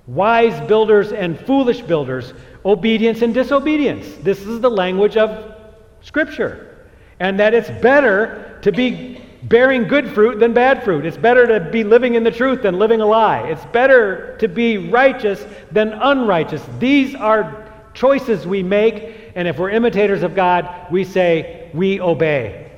wise 0.06 0.60
builders 0.68 1.12
and 1.12 1.40
foolish 1.40 1.80
builders, 1.80 2.34
obedience 2.64 3.22
and 3.22 3.32
disobedience. 3.32 4.06
This 4.22 4.40
is 4.46 4.60
the 4.60 4.70
language 4.70 5.16
of 5.16 5.54
Scripture. 6.02 6.86
And 7.18 7.40
that 7.40 7.54
it's 7.54 7.70
better 7.82 8.58
to 8.62 8.70
be 8.70 9.22
bearing 9.48 9.86
good 9.86 10.10
fruit 10.10 10.38
than 10.38 10.52
bad 10.52 10.82
fruit. 10.82 11.04
It's 11.04 11.16
better 11.16 11.46
to 11.46 11.70
be 11.70 11.84
living 11.84 12.14
in 12.14 12.24
the 12.24 12.30
truth 12.30 12.62
than 12.62 12.78
living 12.78 13.00
a 13.00 13.06
lie. 13.06 13.48
It's 13.48 13.64
better 13.66 14.36
to 14.38 14.48
be 14.48 14.78
righteous 14.78 15.44
than 15.70 15.92
unrighteous. 15.92 16.62
These 16.78 17.14
are 17.14 17.70
choices 17.94 18.46
we 18.46 18.62
make, 18.62 19.32
and 19.34 19.48
if 19.48 19.58
we're 19.58 19.70
imitators 19.70 20.22
of 20.22 20.34
God, 20.34 20.90
we 20.90 21.04
say 21.04 21.70
we 21.74 22.00
obey. 22.00 22.70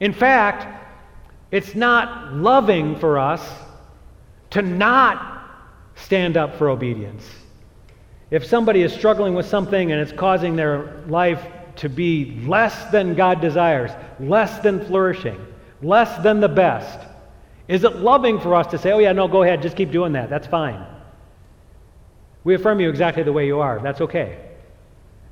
In 0.00 0.12
fact, 0.12 0.66
it's 1.50 1.74
not 1.74 2.34
loving 2.34 2.98
for 2.98 3.18
us 3.18 3.46
to 4.50 4.62
not 4.62 5.48
stand 5.94 6.36
up 6.36 6.56
for 6.56 6.68
obedience. 6.68 7.28
If 8.30 8.44
somebody 8.44 8.82
is 8.82 8.92
struggling 8.92 9.34
with 9.34 9.46
something 9.46 9.92
and 9.92 10.00
it's 10.00 10.12
causing 10.12 10.56
their 10.56 11.02
life 11.06 11.46
to 11.76 11.88
be 11.88 12.42
less 12.46 12.90
than 12.90 13.14
God 13.14 13.40
desires, 13.40 13.90
less 14.20 14.58
than 14.60 14.84
flourishing, 14.84 15.44
less 15.82 16.22
than 16.22 16.40
the 16.40 16.48
best, 16.48 17.00
is 17.68 17.84
it 17.84 17.96
loving 17.96 18.40
for 18.40 18.54
us 18.54 18.66
to 18.68 18.78
say, 18.78 18.92
oh, 18.92 18.98
yeah, 18.98 19.12
no, 19.12 19.28
go 19.28 19.42
ahead, 19.42 19.62
just 19.62 19.76
keep 19.76 19.90
doing 19.90 20.12
that? 20.12 20.28
That's 20.28 20.46
fine. 20.46 20.84
We 22.44 22.54
affirm 22.54 22.80
you 22.80 22.88
exactly 22.88 23.22
the 23.22 23.32
way 23.32 23.46
you 23.46 23.60
are. 23.60 23.80
That's 23.80 24.00
okay. 24.00 24.38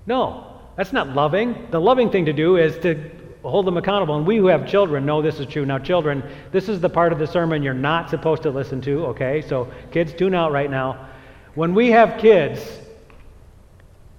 No, 0.07 0.59
that's 0.77 0.93
not 0.93 1.09
loving. 1.09 1.69
The 1.71 1.81
loving 1.81 2.11
thing 2.11 2.25
to 2.27 2.33
do 2.33 2.57
is 2.57 2.79
to 2.79 3.11
hold 3.43 3.67
them 3.67 3.77
accountable. 3.77 4.17
And 4.17 4.27
we 4.27 4.37
who 4.37 4.47
have 4.47 4.67
children 4.67 5.05
know 5.05 5.21
this 5.21 5.41
is 5.41 5.47
true. 5.47 5.67
Now, 5.67 5.79
children, 5.79 6.23
this 6.53 6.69
is 6.69 6.81
the 6.81 6.89
part 6.89 7.13
of 7.13 7.19
the 7.19 7.27
sermon 7.27 7.63
you're 7.63 7.75
not 7.75 8.11
supposed 8.11 8.43
to 8.45 8.51
listen 8.51 8.81
to, 8.83 9.07
okay? 9.07 9.43
So, 9.43 9.71
kids, 9.91 10.13
tune 10.13 10.35
out 10.35 10.53
right 10.53 10.71
now. 10.71 11.09
When 11.55 11.75
we 11.75 11.91
have 11.91 12.19
kids, 12.19 12.81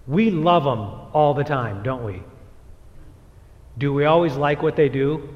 we 0.07 0.31
love 0.31 0.63
them 0.63 0.79
all 1.13 1.33
the 1.33 1.43
time, 1.43 1.83
don't 1.83 2.03
we? 2.03 2.21
Do 3.77 3.93
we 3.93 4.05
always 4.05 4.35
like 4.35 4.61
what 4.61 4.75
they 4.75 4.89
do? 4.89 5.29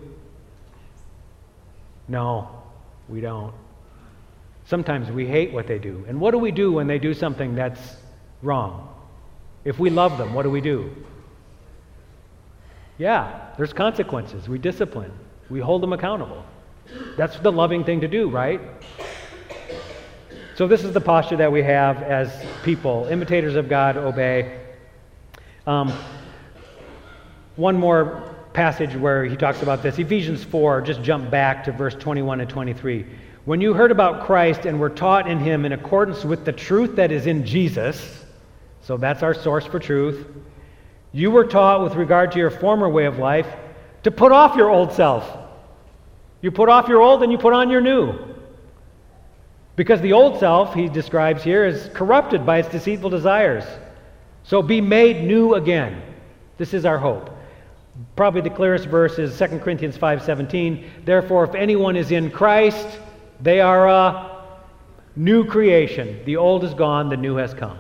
No, 2.08 2.50
we 3.08 3.22
don't. 3.22 3.54
Sometimes 4.66 5.12
we 5.12 5.28
hate 5.28 5.54
what 5.54 5.68
they 5.68 5.80
do. 5.80 6.04
And 6.08 6.20
what 6.20 6.32
do 6.32 6.38
we 6.38 6.52
do 6.52 6.72
when 6.72 6.88
they 6.88 7.00
do 7.00 7.14
something 7.14 7.56
that's 7.56 7.98
wrong? 8.42 8.90
If 9.64 9.80
we 9.80 9.90
love 9.90 10.18
them, 10.18 10.34
what 10.34 10.44
do 10.44 10.50
we 10.50 10.62
do? 10.62 10.96
Yeah, 12.98 13.50
there's 13.58 13.74
consequences. 13.74 14.48
We 14.48 14.58
discipline, 14.58 15.12
we 15.50 15.60
hold 15.60 15.84
them 15.84 15.94
accountable. 15.94 16.46
That's 17.18 17.38
the 17.40 17.52
loving 17.52 17.84
thing 17.84 18.02
to 18.02 18.08
do, 18.08 18.30
right? 18.30 18.62
So, 20.56 20.70
this 20.70 20.86
is 20.86 20.94
the 20.94 21.02
posture 21.02 21.36
that 21.36 21.52
we 21.52 21.62
have 21.64 22.02
as 22.02 22.32
people, 22.64 23.08
imitators 23.12 23.56
of 23.56 23.68
God, 23.68 23.98
obey. 23.98 24.58
Um, 25.68 25.92
one 27.58 27.78
more 27.78 28.34
passage 28.54 28.96
where 28.96 29.26
he 29.26 29.36
talks 29.36 29.62
about 29.62 29.84
this 29.84 30.00
Ephesians 30.00 30.46
4, 30.46 30.80
just 30.80 31.02
jump 31.02 31.30
back 31.30 31.66
to 31.66 31.74
verse 31.74 31.94
21 31.96 32.40
and 32.40 32.50
23. 32.50 33.06
When 33.44 33.60
you 33.60 33.74
heard 33.74 33.92
about 33.92 34.26
Christ 34.26 34.66
and 34.66 34.80
were 34.80 34.90
taught 34.90 35.30
in 35.30 35.40
him 35.40 35.66
in 35.66 35.74
accordance 35.74 36.24
with 36.24 36.46
the 36.46 36.54
truth 36.54 36.96
that 36.96 37.12
is 37.12 37.28
in 37.28 37.46
Jesus, 37.46 38.24
so 38.82 38.96
that's 38.96 39.24
our 39.24 39.34
source 39.34 39.66
for 39.66 39.78
truth, 39.78 40.26
you 41.12 41.32
were 41.32 41.46
taught 41.46 41.84
with 41.84 41.96
regard 41.96 42.32
to 42.32 42.40
your 42.40 42.50
former 42.50 42.88
way 42.88 43.04
of 43.04 43.18
life 43.18 43.48
to 44.04 44.12
put 44.12 44.32
off 44.32 44.56
your 44.56 44.70
old 44.70 44.94
self. 44.94 45.38
You 46.40 46.50
put 46.50 46.70
off 46.70 46.88
your 46.88 47.02
old 47.02 47.24
and 47.24 47.32
you 47.34 47.38
put 47.38 47.52
on 47.52 47.70
your 47.70 47.82
new. 47.82 48.35
Because 49.76 50.00
the 50.02 50.14
old 50.14 50.40
self, 50.40 50.74
he 50.74 50.88
describes 50.88 51.44
here, 51.44 51.66
is 51.66 51.90
corrupted 51.94 52.46
by 52.46 52.60
its 52.60 52.70
deceitful 52.70 53.10
desires. 53.10 53.66
So 54.44 54.62
be 54.62 54.80
made 54.80 55.26
new 55.26 55.56
again. 55.56 56.02
This 56.58 56.74
is 56.74 56.86
our 56.86 56.98
hope. 56.98 57.30
Probably 58.16 58.42
the 58.42 58.50
clearest 58.50 58.86
verse 58.88 59.20
is 59.20 59.38
2 59.38 59.60
Corinthians 59.62 59.98
5:17. 59.98 60.86
Therefore, 61.04 61.44
if 61.44 61.56
anyone 61.56 61.96
is 61.96 62.12
in 62.12 62.30
Christ, 62.30 63.00
they 63.42 63.60
are 63.60 63.88
a 63.88 64.32
new 65.16 65.46
creation. 65.46 66.20
The 66.26 66.38
old 66.38 66.64
is 66.64 66.74
gone, 66.74 67.10
the 67.10 67.18
new 67.18 67.36
has 67.36 67.54
come. 67.54 67.78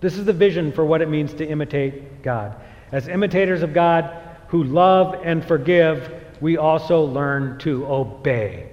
This 0.00 0.16
is 0.16 0.24
the 0.24 0.32
vision 0.32 0.72
for 0.72 0.84
what 0.84 1.02
it 1.02 1.08
means 1.08 1.34
to 1.34 1.46
imitate 1.46 2.22
God. 2.22 2.54
As 2.92 3.08
imitators 3.08 3.62
of 3.62 3.74
God 3.74 4.10
who 4.48 4.64
love 4.64 5.20
and 5.22 5.44
forgive, 5.44 6.12
we 6.40 6.56
also 6.56 7.02
learn 7.04 7.58
to 7.58 7.86
obey. 7.86 8.70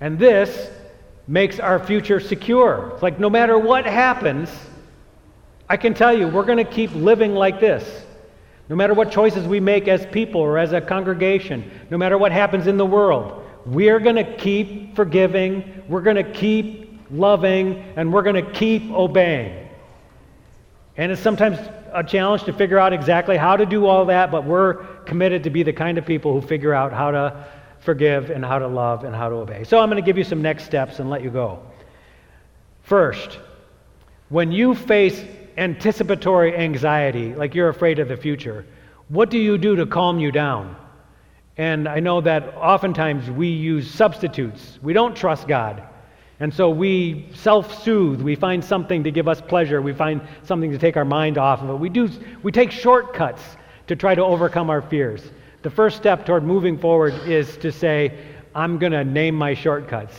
And 0.00 0.18
this 0.18 0.70
makes 1.28 1.60
our 1.60 1.78
future 1.78 2.18
secure. 2.18 2.90
It's 2.94 3.02
like 3.02 3.20
no 3.20 3.28
matter 3.30 3.58
what 3.58 3.84
happens, 3.84 4.50
I 5.68 5.76
can 5.76 5.92
tell 5.92 6.16
you, 6.16 6.26
we're 6.26 6.46
going 6.46 6.58
to 6.58 6.64
keep 6.64 6.92
living 6.94 7.34
like 7.34 7.60
this. 7.60 8.04
No 8.70 8.76
matter 8.76 8.94
what 8.94 9.10
choices 9.10 9.46
we 9.46 9.60
make 9.60 9.86
as 9.86 10.04
people 10.06 10.40
or 10.40 10.58
as 10.58 10.72
a 10.72 10.80
congregation, 10.80 11.70
no 11.90 11.98
matter 11.98 12.16
what 12.18 12.32
happens 12.32 12.66
in 12.66 12.78
the 12.78 12.86
world, 12.86 13.44
we're 13.66 14.00
going 14.00 14.16
to 14.16 14.36
keep 14.36 14.96
forgiving, 14.96 15.84
we're 15.88 16.00
going 16.00 16.16
to 16.16 16.32
keep 16.32 16.98
loving, 17.10 17.82
and 17.96 18.12
we're 18.12 18.22
going 18.22 18.42
to 18.42 18.50
keep 18.52 18.90
obeying. 18.90 19.68
And 20.96 21.12
it's 21.12 21.20
sometimes 21.20 21.58
a 21.92 22.02
challenge 22.02 22.44
to 22.44 22.52
figure 22.52 22.78
out 22.78 22.92
exactly 22.92 23.36
how 23.36 23.56
to 23.56 23.66
do 23.66 23.86
all 23.86 24.06
that, 24.06 24.30
but 24.30 24.44
we're 24.44 24.84
committed 25.04 25.44
to 25.44 25.50
be 25.50 25.62
the 25.62 25.72
kind 25.72 25.98
of 25.98 26.04
people 26.04 26.38
who 26.38 26.46
figure 26.46 26.74
out 26.74 26.92
how 26.92 27.10
to 27.10 27.46
forgive 27.88 28.28
and 28.28 28.44
how 28.44 28.58
to 28.58 28.68
love 28.68 29.04
and 29.04 29.16
how 29.16 29.30
to 29.30 29.36
obey. 29.36 29.64
So 29.64 29.80
I'm 29.80 29.88
going 29.88 29.96
to 29.96 30.04
give 30.04 30.18
you 30.18 30.24
some 30.24 30.42
next 30.42 30.64
steps 30.64 30.98
and 30.98 31.08
let 31.08 31.22
you 31.22 31.30
go. 31.30 31.62
First, 32.82 33.38
when 34.28 34.52
you 34.52 34.74
face 34.74 35.24
anticipatory 35.56 36.54
anxiety, 36.54 37.34
like 37.34 37.54
you're 37.54 37.70
afraid 37.70 37.98
of 37.98 38.08
the 38.08 38.16
future, 38.18 38.66
what 39.08 39.30
do 39.30 39.38
you 39.38 39.56
do 39.56 39.74
to 39.76 39.86
calm 39.86 40.20
you 40.20 40.30
down? 40.30 40.76
And 41.56 41.88
I 41.88 42.00
know 42.00 42.20
that 42.20 42.54
oftentimes 42.56 43.30
we 43.30 43.48
use 43.48 43.90
substitutes. 43.90 44.78
We 44.82 44.92
don't 44.92 45.16
trust 45.16 45.48
God. 45.48 45.82
And 46.40 46.52
so 46.52 46.68
we 46.68 47.30
self 47.32 47.82
soothe. 47.82 48.20
We 48.20 48.34
find 48.34 48.62
something 48.62 49.02
to 49.04 49.10
give 49.10 49.28
us 49.28 49.40
pleasure. 49.40 49.80
We 49.80 49.94
find 49.94 50.20
something 50.42 50.70
to 50.72 50.78
take 50.78 50.98
our 50.98 51.06
mind 51.06 51.38
off 51.38 51.62
of 51.62 51.70
it. 51.70 51.76
We, 51.76 51.88
do, 51.88 52.10
we 52.42 52.52
take 52.52 52.70
shortcuts 52.70 53.42
to 53.86 53.96
try 53.96 54.14
to 54.14 54.22
overcome 54.22 54.68
our 54.68 54.82
fears. 54.82 55.22
The 55.62 55.70
first 55.70 55.96
step 55.96 56.24
toward 56.24 56.44
moving 56.44 56.78
forward 56.78 57.14
is 57.26 57.56
to 57.58 57.72
say, 57.72 58.18
I'm 58.54 58.78
going 58.78 58.92
to 58.92 59.04
name 59.04 59.34
my 59.34 59.54
shortcuts. 59.54 60.14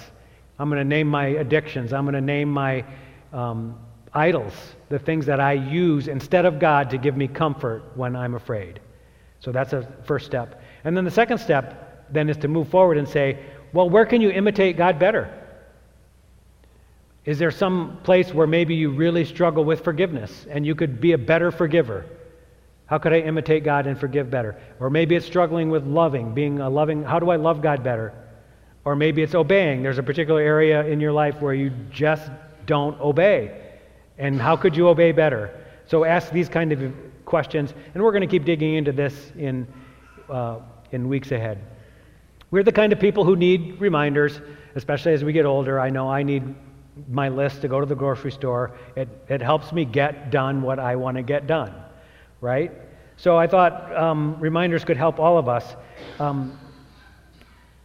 I'm 0.57 0.69
going 0.69 0.79
to 0.79 0.87
name 0.87 1.07
my 1.07 1.27
addictions. 1.27 1.93
I'm 1.93 2.03
going 2.03 2.15
to 2.15 2.21
name 2.21 2.51
my 2.51 2.83
um, 3.31 3.79
idols, 4.13 4.53
the 4.89 4.99
things 4.99 5.25
that 5.27 5.39
I 5.39 5.53
use 5.53 6.07
instead 6.07 6.45
of 6.45 6.59
God 6.59 6.89
to 6.89 6.97
give 6.97 7.15
me 7.15 7.27
comfort 7.27 7.83
when 7.95 8.15
I'm 8.15 8.35
afraid. 8.35 8.81
So 9.39 9.51
that's 9.51 9.71
a 9.71 9.87
first 10.03 10.25
step. 10.25 10.61
And 10.83 10.95
then 10.97 11.05
the 11.05 11.11
second 11.11 11.37
step 11.37 12.11
then 12.11 12.29
is 12.29 12.37
to 12.37 12.47
move 12.47 12.67
forward 12.67 12.97
and 12.97 13.07
say, 13.07 13.39
well, 13.71 13.89
where 13.89 14.05
can 14.05 14.19
you 14.19 14.31
imitate 14.31 14.77
God 14.77 14.99
better? 14.99 15.33
Is 17.23 17.39
there 17.39 17.51
some 17.51 17.99
place 18.03 18.33
where 18.33 18.47
maybe 18.47 18.75
you 18.75 18.89
really 18.89 19.23
struggle 19.23 19.63
with 19.63 19.83
forgiveness 19.83 20.47
and 20.49 20.65
you 20.65 20.75
could 20.75 20.99
be 20.99 21.13
a 21.13 21.17
better 21.17 21.51
forgiver? 21.51 22.05
How 22.89 22.97
could 22.97 23.13
I 23.13 23.19
imitate 23.19 23.63
God 23.63 23.85
and 23.85 23.99
forgive 23.99 24.31
better? 24.31 24.59
Or 24.79 24.89
maybe 24.89 25.15
it's 25.15 25.25
struggling 25.25 25.69
with 25.69 25.85
loving, 25.85 26.33
being 26.33 26.59
a 26.59 26.69
loving, 26.69 27.03
how 27.03 27.19
do 27.19 27.29
I 27.29 27.35
love 27.35 27.61
God 27.61 27.83
better? 27.83 28.13
Or 28.83 28.95
maybe 28.95 29.21
it's 29.21 29.35
obeying. 29.35 29.83
There's 29.83 29.99
a 29.99 30.03
particular 30.03 30.41
area 30.41 30.83
in 30.85 30.99
your 30.99 31.11
life 31.11 31.39
where 31.39 31.53
you 31.53 31.71
just 31.91 32.31
don't 32.65 32.99
obey. 32.99 33.61
And 34.17 34.41
how 34.41 34.55
could 34.55 34.75
you 34.75 34.87
obey 34.87 35.11
better? 35.11 35.55
So 35.85 36.03
ask 36.03 36.31
these 36.31 36.49
kind 36.49 36.71
of 36.71 36.93
questions, 37.25 37.73
and 37.93 38.03
we're 38.03 38.11
going 38.11 38.21
to 38.21 38.27
keep 38.27 38.43
digging 38.43 38.73
into 38.73 38.91
this 38.91 39.31
in, 39.37 39.67
uh, 40.29 40.59
in 40.91 41.07
weeks 41.07 41.31
ahead. 41.31 41.59
We're 42.49 42.63
the 42.63 42.71
kind 42.71 42.91
of 42.91 42.99
people 42.99 43.23
who 43.23 43.35
need 43.35 43.79
reminders, 43.79 44.41
especially 44.73 45.13
as 45.13 45.23
we 45.23 45.31
get 45.31 45.45
older. 45.45 45.79
I 45.79 45.91
know 45.91 46.09
I 46.09 46.23
need 46.23 46.55
my 47.07 47.29
list 47.29 47.61
to 47.61 47.67
go 47.67 47.79
to 47.79 47.85
the 47.85 47.95
grocery 47.95 48.31
store. 48.31 48.71
It, 48.95 49.07
it 49.29 49.41
helps 49.41 49.71
me 49.71 49.85
get 49.85 50.31
done 50.31 50.63
what 50.63 50.79
I 50.79 50.95
want 50.95 51.17
to 51.17 51.23
get 51.23 51.45
done, 51.45 51.73
right? 52.41 52.71
So 53.17 53.37
I 53.37 53.47
thought 53.47 53.95
um, 53.95 54.39
reminders 54.39 54.85
could 54.85 54.97
help 54.97 55.19
all 55.19 55.37
of 55.37 55.49
us. 55.49 55.75
Um, 56.19 56.57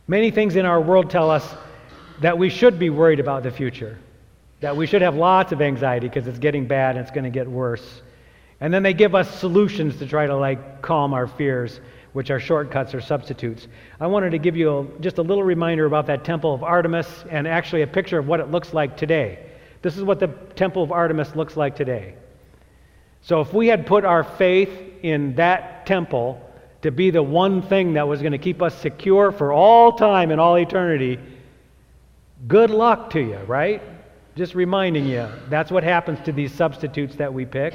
many 0.06 0.30
things 0.30 0.56
in 0.56 0.64
our 0.66 0.80
world 0.80 1.10
tell 1.10 1.30
us 1.30 1.54
that 2.20 2.38
we 2.38 2.48
should 2.48 2.78
be 2.78 2.90
worried 2.90 3.20
about 3.20 3.42
the 3.42 3.50
future, 3.50 3.98
that 4.60 4.76
we 4.76 4.86
should 4.86 5.02
have 5.02 5.16
lots 5.16 5.52
of 5.52 5.60
anxiety 5.60 6.08
because 6.08 6.26
it's 6.26 6.38
getting 6.38 6.66
bad 6.66 6.96
and 6.96 7.04
it's 7.04 7.10
going 7.10 7.24
to 7.24 7.30
get 7.30 7.48
worse. 7.48 8.02
And 8.60 8.72
then 8.72 8.82
they 8.82 8.94
give 8.94 9.14
us 9.14 9.40
solutions 9.40 9.96
to 9.98 10.06
try 10.06 10.26
to 10.26 10.36
like 10.36 10.82
calm 10.82 11.12
our 11.12 11.26
fears 11.26 11.80
which 12.14 12.30
are 12.30 12.40
shortcuts 12.40 12.94
or 12.94 13.00
substitutes. 13.00 13.66
I 14.00 14.06
wanted 14.06 14.30
to 14.30 14.38
give 14.38 14.56
you 14.56 14.78
a, 14.78 15.00
just 15.00 15.18
a 15.18 15.22
little 15.22 15.42
reminder 15.42 15.84
about 15.84 16.06
that 16.06 16.24
temple 16.24 16.54
of 16.54 16.62
Artemis 16.62 17.24
and 17.28 17.46
actually 17.46 17.82
a 17.82 17.86
picture 17.88 18.18
of 18.18 18.28
what 18.28 18.38
it 18.38 18.52
looks 18.52 18.72
like 18.72 18.96
today. 18.96 19.50
This 19.82 19.96
is 19.96 20.04
what 20.04 20.20
the 20.20 20.28
temple 20.54 20.82
of 20.82 20.92
Artemis 20.92 21.34
looks 21.34 21.56
like 21.56 21.74
today. 21.74 22.14
So 23.24 23.40
if 23.40 23.54
we 23.54 23.68
had 23.68 23.86
put 23.86 24.04
our 24.04 24.22
faith 24.22 24.70
in 25.02 25.34
that 25.36 25.86
temple 25.86 26.40
to 26.82 26.90
be 26.90 27.10
the 27.10 27.22
one 27.22 27.62
thing 27.62 27.94
that 27.94 28.06
was 28.06 28.20
going 28.20 28.32
to 28.32 28.38
keep 28.38 28.60
us 28.60 28.78
secure 28.78 29.32
for 29.32 29.50
all 29.50 29.92
time 29.92 30.30
and 30.30 30.38
all 30.38 30.58
eternity, 30.58 31.18
good 32.46 32.68
luck 32.68 33.08
to 33.10 33.20
you, 33.20 33.38
right? 33.46 33.82
Just 34.36 34.54
reminding 34.54 35.06
you, 35.06 35.26
that's 35.48 35.70
what 35.70 35.82
happens 35.82 36.20
to 36.26 36.32
these 36.32 36.52
substitutes 36.52 37.16
that 37.16 37.32
we 37.32 37.46
pick. 37.46 37.72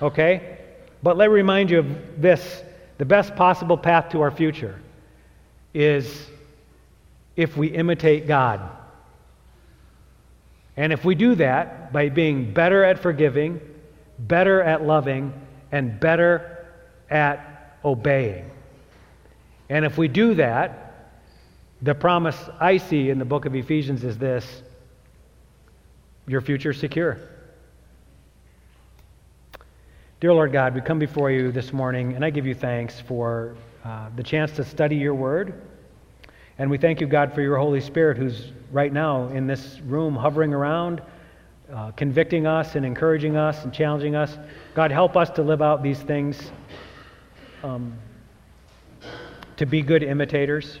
Okay? 0.00 0.58
But 1.02 1.16
let 1.16 1.30
me 1.30 1.34
remind 1.34 1.68
you 1.70 1.80
of 1.80 2.20
this 2.22 2.62
the 2.98 3.04
best 3.04 3.34
possible 3.34 3.76
path 3.76 4.10
to 4.10 4.20
our 4.20 4.30
future 4.30 4.80
is 5.74 6.28
if 7.34 7.56
we 7.56 7.68
imitate 7.68 8.28
God. 8.28 8.60
And 10.76 10.92
if 10.92 11.04
we 11.04 11.16
do 11.16 11.34
that 11.36 11.92
by 11.92 12.08
being 12.08 12.52
better 12.52 12.84
at 12.84 13.00
forgiving, 13.00 13.60
better 14.26 14.62
at 14.62 14.82
loving, 14.82 15.32
and 15.72 15.98
better 15.98 16.66
at 17.08 17.76
obeying. 17.84 18.50
And 19.68 19.84
if 19.84 19.96
we 19.96 20.08
do 20.08 20.34
that, 20.34 21.12
the 21.82 21.94
promise 21.94 22.36
I 22.58 22.76
see 22.76 23.10
in 23.10 23.18
the 23.18 23.24
book 23.24 23.46
of 23.46 23.54
Ephesians 23.54 24.04
is 24.04 24.18
this 24.18 24.62
your 26.26 26.40
future 26.40 26.72
secure. 26.72 27.18
Dear 30.20 30.34
Lord 30.34 30.52
God, 30.52 30.74
we 30.74 30.82
come 30.82 30.98
before 30.98 31.30
you 31.30 31.50
this 31.50 31.72
morning, 31.72 32.12
and 32.14 32.24
I 32.24 32.30
give 32.30 32.44
you 32.44 32.54
thanks 32.54 33.00
for 33.00 33.56
uh, 33.84 34.10
the 34.16 34.22
chance 34.22 34.52
to 34.52 34.64
study 34.64 34.96
your 34.96 35.14
word. 35.14 35.54
And 36.58 36.70
we 36.70 36.76
thank 36.76 37.00
you, 37.00 37.06
God, 37.06 37.32
for 37.32 37.40
your 37.40 37.56
Holy 37.56 37.80
Spirit 37.80 38.18
who's 38.18 38.52
right 38.70 38.92
now 38.92 39.28
in 39.28 39.46
this 39.46 39.80
room 39.80 40.14
hovering 40.14 40.52
around, 40.52 41.00
uh, 41.74 41.92
convicting 41.92 42.46
us 42.46 42.74
and 42.74 42.84
encouraging 42.84 43.36
us 43.36 43.64
and 43.64 43.72
challenging 43.72 44.14
us. 44.14 44.36
God, 44.74 44.90
help 44.90 45.16
us 45.16 45.30
to 45.30 45.42
live 45.42 45.62
out 45.62 45.82
these 45.82 46.00
things, 46.00 46.50
um, 47.62 47.94
to 49.56 49.66
be 49.66 49.82
good 49.82 50.02
imitators. 50.02 50.80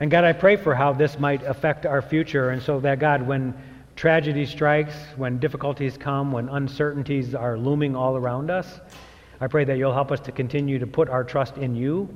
And 0.00 0.10
God, 0.10 0.24
I 0.24 0.32
pray 0.32 0.56
for 0.56 0.74
how 0.74 0.92
this 0.92 1.18
might 1.18 1.42
affect 1.42 1.84
our 1.84 2.00
future, 2.00 2.50
and 2.50 2.62
so 2.62 2.78
that, 2.80 3.00
God, 3.00 3.26
when 3.26 3.54
tragedy 3.96 4.46
strikes, 4.46 4.94
when 5.16 5.40
difficulties 5.40 5.96
come, 5.96 6.30
when 6.30 6.48
uncertainties 6.48 7.34
are 7.34 7.58
looming 7.58 7.96
all 7.96 8.16
around 8.16 8.50
us, 8.50 8.80
I 9.40 9.48
pray 9.48 9.64
that 9.64 9.76
you'll 9.76 9.92
help 9.94 10.12
us 10.12 10.20
to 10.20 10.32
continue 10.32 10.78
to 10.78 10.86
put 10.86 11.08
our 11.08 11.24
trust 11.24 11.56
in 11.56 11.74
you, 11.74 12.08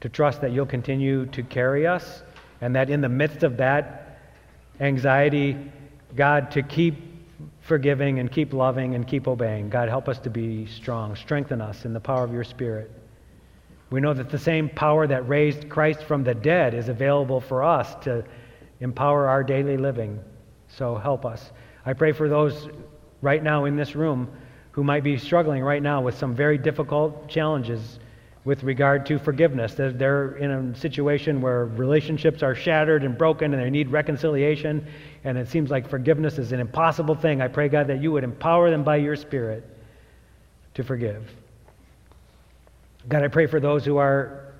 to 0.00 0.08
trust 0.08 0.40
that 0.40 0.50
you'll 0.50 0.66
continue 0.66 1.26
to 1.26 1.42
carry 1.44 1.86
us, 1.86 2.24
and 2.60 2.74
that 2.74 2.90
in 2.90 3.00
the 3.00 3.08
midst 3.08 3.44
of 3.44 3.56
that 3.58 4.01
anxiety, 4.82 5.56
God, 6.14 6.50
to 6.50 6.62
keep 6.62 6.96
forgiving 7.60 8.18
and 8.18 8.30
keep 8.30 8.52
loving 8.52 8.94
and 8.94 9.06
keep 9.06 9.28
obeying. 9.28 9.70
God, 9.70 9.88
help 9.88 10.08
us 10.08 10.18
to 10.20 10.30
be 10.30 10.66
strong. 10.66 11.14
Strengthen 11.16 11.60
us 11.60 11.84
in 11.84 11.92
the 11.92 12.00
power 12.00 12.24
of 12.24 12.32
your 12.32 12.44
Spirit. 12.44 12.90
We 13.90 14.00
know 14.00 14.12
that 14.12 14.30
the 14.30 14.38
same 14.38 14.68
power 14.68 15.06
that 15.06 15.28
raised 15.28 15.68
Christ 15.68 16.02
from 16.02 16.24
the 16.24 16.34
dead 16.34 16.74
is 16.74 16.88
available 16.88 17.40
for 17.40 17.62
us 17.62 17.94
to 18.04 18.24
empower 18.80 19.28
our 19.28 19.44
daily 19.44 19.76
living. 19.76 20.18
So 20.66 20.96
help 20.96 21.24
us. 21.24 21.52
I 21.86 21.92
pray 21.92 22.12
for 22.12 22.28
those 22.28 22.68
right 23.20 23.42
now 23.42 23.66
in 23.66 23.76
this 23.76 23.94
room 23.94 24.28
who 24.72 24.82
might 24.82 25.04
be 25.04 25.18
struggling 25.18 25.62
right 25.62 25.82
now 25.82 26.00
with 26.00 26.16
some 26.16 26.34
very 26.34 26.58
difficult 26.58 27.28
challenges 27.28 28.00
with 28.44 28.64
regard 28.64 29.06
to 29.06 29.18
forgiveness. 29.18 29.74
They're 29.74 30.36
in 30.36 30.50
a 30.50 30.76
situation 30.76 31.40
where 31.40 31.66
relationships 31.66 32.42
are 32.42 32.54
shattered 32.54 33.04
and 33.04 33.16
broken 33.16 33.54
and 33.54 33.62
they 33.62 33.70
need 33.70 33.88
reconciliation, 33.90 34.86
and 35.22 35.38
it 35.38 35.48
seems 35.48 35.70
like 35.70 35.88
forgiveness 35.88 36.38
is 36.38 36.50
an 36.50 36.58
impossible 36.58 37.14
thing. 37.14 37.40
I 37.40 37.48
pray, 37.48 37.68
God, 37.68 37.86
that 37.86 38.02
you 38.02 38.10
would 38.12 38.24
empower 38.24 38.70
them 38.70 38.82
by 38.82 38.96
your 38.96 39.14
Spirit 39.14 39.64
to 40.74 40.82
forgive. 40.82 41.30
God, 43.08 43.22
I 43.22 43.28
pray 43.28 43.46
for 43.46 43.60
those 43.60 43.84
who 43.84 43.98
are 43.98 44.54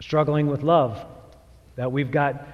struggling 0.00 0.46
with 0.46 0.62
love, 0.62 1.04
that 1.76 1.92
we've 1.92 2.10
got 2.10 2.48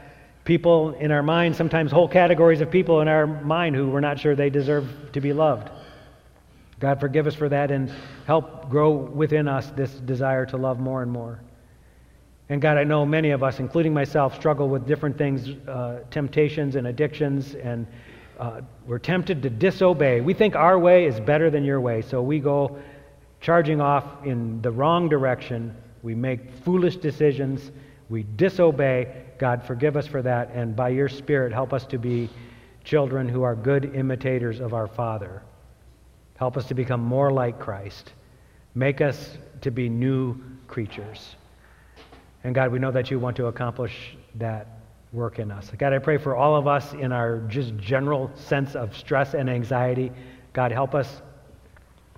people 0.45 0.93
in 0.93 1.11
our 1.11 1.23
mind, 1.23 1.57
sometimes 1.57 1.91
whole 1.91 2.09
categories 2.09 2.61
of 2.61 2.71
people 2.71 3.01
in 3.01 3.09
our 3.09 3.27
mind 3.27 3.75
who 3.75 3.89
we're 3.89 4.01
not 4.01 4.21
sure 4.21 4.37
they 4.37 4.51
deserve 4.51 4.89
to 5.13 5.21
be 5.21 5.33
loved. 5.33 5.71
God, 6.79 7.01
forgive 7.01 7.27
us 7.27 7.35
for 7.35 7.49
that 7.49 7.71
and 7.71 7.91
help 8.27 8.69
grow 8.69 8.91
within 8.91 9.49
us 9.49 9.71
this 9.71 9.91
desire 9.93 10.45
to 10.47 10.57
love 10.57 10.79
more 10.79 11.03
and 11.03 11.11
more. 11.11 11.41
And 12.49 12.61
God, 12.61 12.77
I 12.77 12.85
know 12.85 13.05
many 13.05 13.31
of 13.31 13.43
us, 13.43 13.59
including 13.59 13.93
myself, 13.95 14.35
struggle 14.35 14.69
with 14.69 14.87
different 14.87 15.19
things, 15.19 15.49
uh, 15.67 16.01
temptations 16.11 16.77
and 16.77 16.87
addictions, 16.87 17.55
and 17.55 17.87
uh, 18.39 18.61
we're 18.87 18.99
tempted 18.99 19.43
to 19.43 19.51
disobey. 19.51 20.21
We 20.21 20.35
think 20.35 20.55
our 20.55 20.79
way 20.79 21.07
is 21.07 21.19
better 21.19 21.51
than 21.51 21.65
your 21.65 21.81
way, 21.81 22.03
so 22.03 22.23
we 22.23 22.39
go 22.39 22.79
charging 23.41 23.81
off 23.81 24.05
in 24.25 24.61
the 24.63 24.71
wrong 24.71 25.09
direction. 25.09 25.75
We 26.03 26.15
make 26.15 26.53
foolish 26.65 26.97
decisions. 26.97 27.73
We 28.09 28.25
disobey. 28.37 29.25
God, 29.39 29.65
forgive 29.65 29.97
us 29.97 30.07
for 30.07 30.23
that. 30.23 30.51
And 30.55 30.77
by 30.77 30.91
your 30.91 31.09
Spirit, 31.09 31.53
help 31.53 31.73
us 31.73 31.85
to 31.87 31.99
be 31.99 32.29
children 32.85 33.29
who 33.29 33.43
are 33.43 33.57
good 33.57 33.97
imitators 33.97 34.61
of 34.61 34.73
our 34.73 34.87
Father. 34.87 35.43
Help 36.37 36.57
us 36.57 36.67
to 36.67 36.75
become 36.75 37.01
more 37.01 37.33
like 37.33 37.59
Christ. 37.59 38.13
Make 38.75 39.01
us 39.01 39.39
to 39.63 39.71
be 39.71 39.89
new 39.89 40.39
creatures. 40.69 41.37
And 42.45 42.55
God, 42.55 42.71
we 42.71 42.79
know 42.79 42.91
that 42.93 43.11
you 43.11 43.19
want 43.19 43.37
to 43.39 43.47
accomplish 43.47 44.17
that 44.37 44.69
work 45.13 45.39
in 45.39 45.51
us. 45.51 45.71
God, 45.79 45.93
I 45.93 45.99
pray 45.99 46.19
for 46.19 46.37
all 46.37 46.57
of 46.57 46.67
us 46.67 46.93
in 46.93 47.11
our 47.11 47.39
just 47.49 47.77
general 47.79 48.31
sense 48.35 48.75
of 48.75 48.97
stress 48.97 49.35
and 49.35 49.49
anxiety. 49.49 50.13
God, 50.53 50.73
help 50.73 50.95
us 50.95 51.23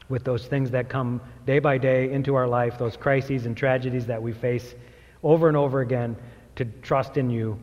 with 0.08 0.24
those 0.24 0.46
things 0.46 0.70
that 0.70 0.88
come 0.88 1.20
day 1.46 1.58
by 1.58 1.78
day 1.78 2.10
into 2.10 2.34
our 2.34 2.48
life, 2.48 2.78
those 2.78 2.96
crises 2.96 3.46
and 3.46 3.56
tragedies 3.56 4.06
that 4.06 4.20
we 4.20 4.32
face 4.32 4.74
over 5.22 5.48
and 5.48 5.56
over 5.56 5.80
again 5.80 6.16
to 6.56 6.64
trust 6.82 7.16
in 7.16 7.30
you, 7.30 7.58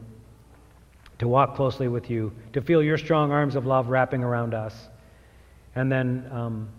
to 1.17 1.27
walk 1.27 1.55
closely 1.55 1.87
with 1.87 2.09
you, 2.09 2.31
to 2.53 2.61
feel 2.61 2.81
your 2.81 2.97
strong 2.97 3.31
arms 3.31 3.55
of 3.55 3.65
love 3.65 3.89
wrapping 3.89 4.23
around 4.23 4.53
us, 4.53 4.89
and 5.75 5.91
then 5.91 6.27
um, 6.31 6.69